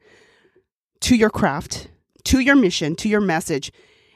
to 1.00 1.16
your 1.16 1.30
craft, 1.30 1.90
to 2.24 2.38
your 2.38 2.56
mission, 2.56 2.94
to 2.96 3.08
your 3.08 3.20
message. 3.20 3.72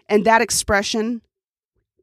And 0.09 0.25
that 0.25 0.43
expression 0.43 1.23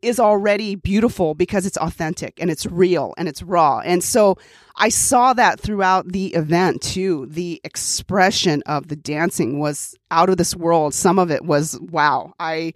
is 0.01 0.19
already 0.19 0.75
beautiful 0.75 1.33
because 1.33 1.65
it's 1.65 1.77
authentic 1.77 2.39
and 2.39 2.49
it's 2.49 2.65
real 2.65 3.13
and 3.17 3.27
it's 3.27 3.43
raw. 3.43 3.79
And 3.79 4.03
so 4.03 4.37
I 4.75 4.89
saw 4.89 5.33
that 5.33 5.59
throughout 5.59 6.11
the 6.11 6.27
event 6.27 6.81
too. 6.81 7.27
The 7.29 7.59
expression 7.63 8.63
of 8.65 8.87
the 8.87 8.95
dancing 8.95 9.59
was 9.59 9.95
out 10.09 10.29
of 10.29 10.37
this 10.37 10.55
world. 10.55 10.93
Some 10.93 11.19
of 11.19 11.31
it 11.31 11.43
was 11.43 11.79
wow. 11.81 12.33
I 12.39 12.73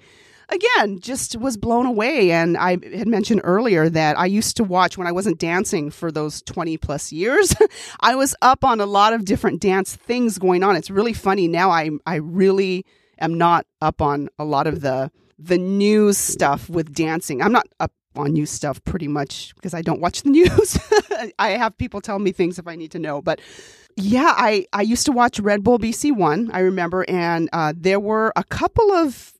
again 0.49 0.99
just 0.99 1.37
was 1.37 1.55
blown 1.55 1.85
away 1.85 2.31
and 2.31 2.57
I 2.57 2.71
had 2.71 3.07
mentioned 3.07 3.41
earlier 3.43 3.89
that 3.89 4.19
I 4.19 4.25
used 4.25 4.57
to 4.57 4.63
watch 4.63 4.97
when 4.97 5.07
I 5.07 5.11
wasn't 5.13 5.39
dancing 5.39 5.89
for 5.89 6.11
those 6.11 6.41
20 6.41 6.77
plus 6.77 7.11
years. 7.11 7.55
I 8.01 8.15
was 8.15 8.35
up 8.41 8.65
on 8.65 8.81
a 8.81 8.85
lot 8.85 9.13
of 9.13 9.23
different 9.23 9.61
dance 9.61 9.95
things 9.95 10.37
going 10.37 10.63
on. 10.63 10.75
It's 10.75 10.89
really 10.89 11.13
funny 11.13 11.47
now 11.47 11.71
I 11.71 11.91
I 12.05 12.15
really 12.15 12.85
am 13.19 13.37
not 13.37 13.65
up 13.81 14.01
on 14.01 14.27
a 14.37 14.43
lot 14.43 14.67
of 14.67 14.81
the 14.81 15.09
the 15.37 15.57
news 15.57 16.17
stuff 16.17 16.69
with 16.69 16.93
dancing. 16.93 17.41
I'm 17.41 17.51
not 17.51 17.67
up 17.79 17.91
on 18.15 18.33
news 18.33 18.51
stuff 18.51 18.83
pretty 18.83 19.07
much 19.07 19.53
because 19.55 19.73
I 19.73 19.81
don't 19.81 19.99
watch 20.01 20.21
the 20.23 20.29
news. 20.31 20.77
I 21.39 21.49
have 21.51 21.77
people 21.77 22.01
tell 22.01 22.19
me 22.19 22.31
things 22.31 22.59
if 22.59 22.67
I 22.67 22.75
need 22.75 22.91
to 22.91 22.99
know. 22.99 23.21
But 23.21 23.41
yeah, 23.95 24.33
I, 24.35 24.65
I 24.73 24.81
used 24.81 25.05
to 25.05 25.11
watch 25.11 25.39
Red 25.39 25.63
Bull 25.63 25.79
BC 25.79 26.15
One, 26.15 26.49
I 26.51 26.59
remember, 26.59 27.05
and 27.07 27.49
uh, 27.53 27.73
there 27.75 27.99
were 27.99 28.33
a 28.35 28.43
couple 28.43 28.91
of 28.91 29.32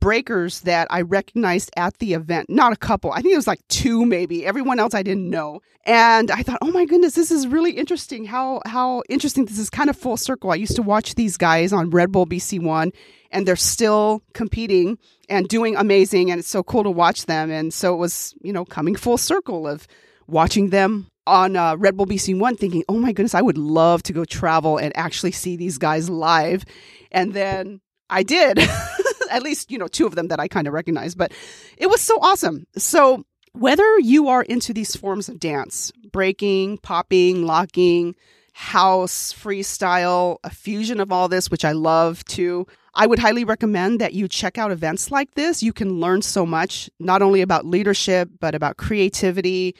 breakers 0.00 0.60
that 0.62 0.86
I 0.90 1.02
recognized 1.02 1.70
at 1.76 1.98
the 1.98 2.14
event. 2.14 2.50
Not 2.50 2.72
a 2.72 2.76
couple, 2.76 3.12
I 3.12 3.20
think 3.20 3.32
it 3.32 3.36
was 3.36 3.46
like 3.46 3.66
two 3.68 4.04
maybe. 4.04 4.44
Everyone 4.44 4.80
else 4.80 4.94
I 4.94 5.02
didn't 5.02 5.28
know. 5.28 5.60
And 5.84 6.30
I 6.30 6.42
thought, 6.42 6.58
oh 6.60 6.70
my 6.70 6.84
goodness, 6.84 7.14
this 7.14 7.30
is 7.30 7.46
really 7.46 7.72
interesting. 7.72 8.24
How 8.26 8.60
how 8.66 9.02
interesting 9.08 9.46
this 9.46 9.58
is 9.58 9.70
kind 9.70 9.88
of 9.88 9.96
full 9.96 10.16
circle. 10.16 10.50
I 10.50 10.56
used 10.56 10.76
to 10.76 10.82
watch 10.82 11.14
these 11.14 11.36
guys 11.36 11.72
on 11.72 11.90
Red 11.90 12.12
Bull 12.12 12.26
BC 12.26 12.62
One 12.62 12.92
and 13.30 13.46
they're 13.46 13.56
still 13.56 14.22
competing 14.34 14.98
and 15.28 15.48
doing 15.48 15.76
amazing 15.76 16.30
and 16.30 16.40
it's 16.40 16.48
so 16.48 16.62
cool 16.62 16.82
to 16.82 16.90
watch 16.90 17.26
them 17.26 17.50
and 17.50 17.72
so 17.72 17.94
it 17.94 17.98
was 17.98 18.34
you 18.42 18.52
know 18.52 18.64
coming 18.64 18.96
full 18.96 19.18
circle 19.18 19.66
of 19.66 19.86
watching 20.26 20.70
them 20.70 21.06
on 21.26 21.56
uh, 21.56 21.76
red 21.76 21.96
bull 21.96 22.06
bc 22.06 22.36
one 22.38 22.56
thinking 22.56 22.84
oh 22.88 22.98
my 22.98 23.12
goodness 23.12 23.34
i 23.34 23.42
would 23.42 23.58
love 23.58 24.02
to 24.02 24.12
go 24.12 24.24
travel 24.24 24.76
and 24.76 24.96
actually 24.96 25.32
see 25.32 25.56
these 25.56 25.78
guys 25.78 26.10
live 26.10 26.64
and 27.12 27.32
then 27.32 27.80
i 28.08 28.22
did 28.22 28.58
at 29.30 29.42
least 29.42 29.70
you 29.70 29.78
know 29.78 29.88
two 29.88 30.06
of 30.06 30.14
them 30.14 30.28
that 30.28 30.40
i 30.40 30.48
kind 30.48 30.66
of 30.66 30.72
recognize 30.72 31.14
but 31.14 31.32
it 31.76 31.88
was 31.88 32.00
so 32.00 32.18
awesome 32.20 32.66
so 32.76 33.24
whether 33.52 33.98
you 33.98 34.28
are 34.28 34.42
into 34.42 34.72
these 34.72 34.94
forms 34.94 35.28
of 35.28 35.38
dance 35.38 35.92
breaking 36.12 36.78
popping 36.78 37.44
locking 37.44 38.14
house 38.52 39.32
freestyle 39.32 40.38
a 40.44 40.50
fusion 40.50 41.00
of 41.00 41.10
all 41.12 41.28
this 41.28 41.50
which 41.50 41.64
i 41.64 41.72
love 41.72 42.24
too 42.24 42.66
I 42.94 43.06
would 43.06 43.18
highly 43.18 43.44
recommend 43.44 44.00
that 44.00 44.14
you 44.14 44.26
check 44.26 44.58
out 44.58 44.72
events 44.72 45.10
like 45.10 45.34
this. 45.34 45.62
You 45.62 45.72
can 45.72 46.00
learn 46.00 46.22
so 46.22 46.44
much, 46.44 46.90
not 46.98 47.22
only 47.22 47.40
about 47.40 47.64
leadership, 47.64 48.30
but 48.40 48.54
about 48.54 48.78
creativity, 48.78 49.76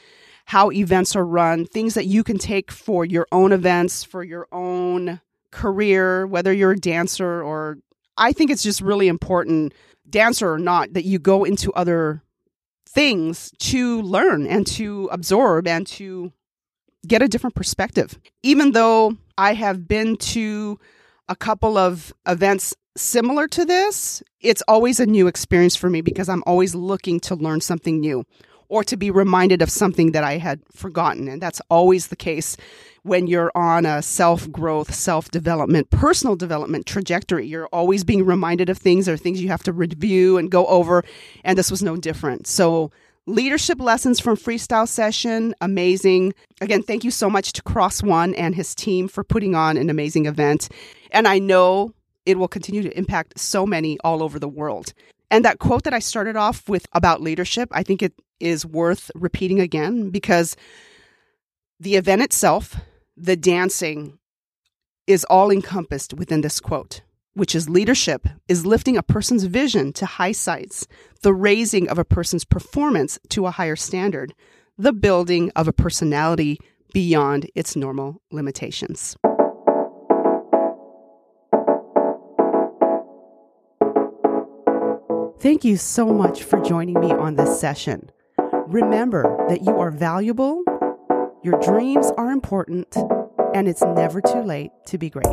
how 0.46 0.70
events 0.70 1.16
are 1.16 1.24
run, 1.24 1.66
things 1.66 1.94
that 1.94 2.06
you 2.06 2.22
can 2.22 2.38
take 2.38 2.70
for 2.70 3.04
your 3.04 3.26
own 3.32 3.52
events, 3.52 4.04
for 4.04 4.22
your 4.22 4.46
own 4.52 5.20
career, 5.50 6.26
whether 6.26 6.52
you're 6.52 6.72
a 6.72 6.78
dancer 6.78 7.42
or 7.42 7.78
I 8.20 8.32
think 8.32 8.50
it's 8.50 8.62
just 8.62 8.80
really 8.80 9.08
important, 9.08 9.74
dancer 10.08 10.52
or 10.52 10.58
not, 10.58 10.92
that 10.92 11.04
you 11.04 11.18
go 11.18 11.42
into 11.42 11.72
other 11.72 12.22
things 12.88 13.52
to 13.58 14.02
learn 14.02 14.46
and 14.46 14.66
to 14.66 15.08
absorb 15.10 15.66
and 15.66 15.86
to 15.86 16.32
get 17.06 17.22
a 17.22 17.28
different 17.28 17.56
perspective. 17.56 18.18
Even 18.42 18.72
though 18.72 19.16
I 19.38 19.54
have 19.54 19.88
been 19.88 20.16
to 20.18 20.78
a 21.28 21.34
couple 21.34 21.78
of 21.78 22.12
events 22.26 22.74
similar 22.96 23.48
to 23.48 23.64
this, 23.64 24.22
it's 24.40 24.62
always 24.68 25.00
a 25.00 25.06
new 25.06 25.26
experience 25.26 25.76
for 25.76 25.88
me 25.88 26.02
because 26.02 26.28
I'm 26.28 26.42
always 26.46 26.74
looking 26.74 27.20
to 27.20 27.34
learn 27.34 27.60
something 27.60 28.00
new 28.00 28.24
or 28.70 28.84
to 28.84 28.96
be 28.96 29.10
reminded 29.10 29.60
of 29.60 29.68
something 29.68 30.12
that 30.12 30.24
I 30.24 30.38
had 30.38 30.60
forgotten. 30.72 31.28
And 31.28 31.42
that's 31.42 31.60
always 31.68 32.06
the 32.06 32.16
case 32.16 32.56
when 33.02 33.26
you're 33.26 33.52
on 33.54 33.84
a 33.84 34.00
self 34.00 34.50
growth, 34.50 34.94
self 34.94 35.30
development, 35.30 35.90
personal 35.90 36.36
development 36.36 36.86
trajectory. 36.86 37.46
You're 37.46 37.66
always 37.66 38.04
being 38.04 38.24
reminded 38.24 38.70
of 38.70 38.78
things 38.78 39.08
or 39.08 39.16
things 39.16 39.42
you 39.42 39.48
have 39.48 39.64
to 39.64 39.72
review 39.72 40.38
and 40.38 40.50
go 40.50 40.66
over. 40.66 41.04
And 41.44 41.58
this 41.58 41.70
was 41.70 41.82
no 41.82 41.96
different. 41.96 42.46
So, 42.46 42.92
leadership 43.26 43.80
lessons 43.80 44.20
from 44.20 44.36
Freestyle 44.36 44.88
Session, 44.88 45.54
amazing. 45.60 46.32
Again, 46.60 46.82
thank 46.82 47.04
you 47.04 47.10
so 47.10 47.28
much 47.28 47.52
to 47.54 47.62
Cross 47.62 48.02
One 48.02 48.34
and 48.34 48.54
his 48.54 48.74
team 48.74 49.08
for 49.08 49.24
putting 49.24 49.54
on 49.54 49.76
an 49.76 49.90
amazing 49.90 50.26
event. 50.26 50.68
And 51.10 51.26
I 51.26 51.38
know 51.38 51.92
it 52.24 52.38
will 52.38 52.48
continue 52.48 52.82
to 52.82 52.96
impact 52.96 53.38
so 53.40 53.66
many 53.66 53.98
all 54.00 54.22
over 54.22 54.38
the 54.38 54.48
world. 54.48 54.92
And 55.30 55.44
that 55.44 55.58
quote 55.58 55.84
that 55.84 55.94
I 55.94 56.00
started 56.00 56.36
off 56.36 56.68
with 56.68 56.86
about 56.92 57.20
leadership, 57.20 57.68
I 57.72 57.82
think 57.82 58.02
it 58.02 58.12
is 58.40 58.66
worth 58.66 59.10
repeating 59.14 59.60
again 59.60 60.10
because 60.10 60.56
the 61.78 61.96
event 61.96 62.22
itself, 62.22 62.76
the 63.16 63.36
dancing, 63.36 64.18
is 65.06 65.24
all 65.24 65.50
encompassed 65.50 66.14
within 66.14 66.40
this 66.40 66.60
quote, 66.60 67.02
which 67.34 67.54
is 67.54 67.68
leadership 67.68 68.28
is 68.48 68.66
lifting 68.66 68.96
a 68.96 69.02
person's 69.02 69.44
vision 69.44 69.92
to 69.92 70.06
high 70.06 70.32
sights, 70.32 70.86
the 71.22 71.34
raising 71.34 71.88
of 71.88 71.98
a 71.98 72.04
person's 72.04 72.44
performance 72.44 73.18
to 73.28 73.46
a 73.46 73.50
higher 73.50 73.76
standard, 73.76 74.34
the 74.78 74.92
building 74.92 75.50
of 75.56 75.68
a 75.68 75.72
personality 75.72 76.58
beyond 76.92 77.50
its 77.54 77.76
normal 77.76 78.20
limitations. 78.30 79.16
Thank 85.40 85.64
you 85.64 85.78
so 85.78 86.06
much 86.06 86.42
for 86.42 86.60
joining 86.60 87.00
me 87.00 87.12
on 87.12 87.36
this 87.36 87.58
session. 87.58 88.10
Remember 88.70 89.24
that 89.48 89.62
you 89.62 89.80
are 89.80 89.90
valuable, 89.90 90.62
your 91.42 91.58
dreams 91.58 92.12
are 92.16 92.30
important, 92.30 92.96
and 93.52 93.66
it's 93.66 93.82
never 93.82 94.20
too 94.20 94.42
late 94.42 94.70
to 94.86 94.96
be 94.96 95.10
great. 95.10 95.26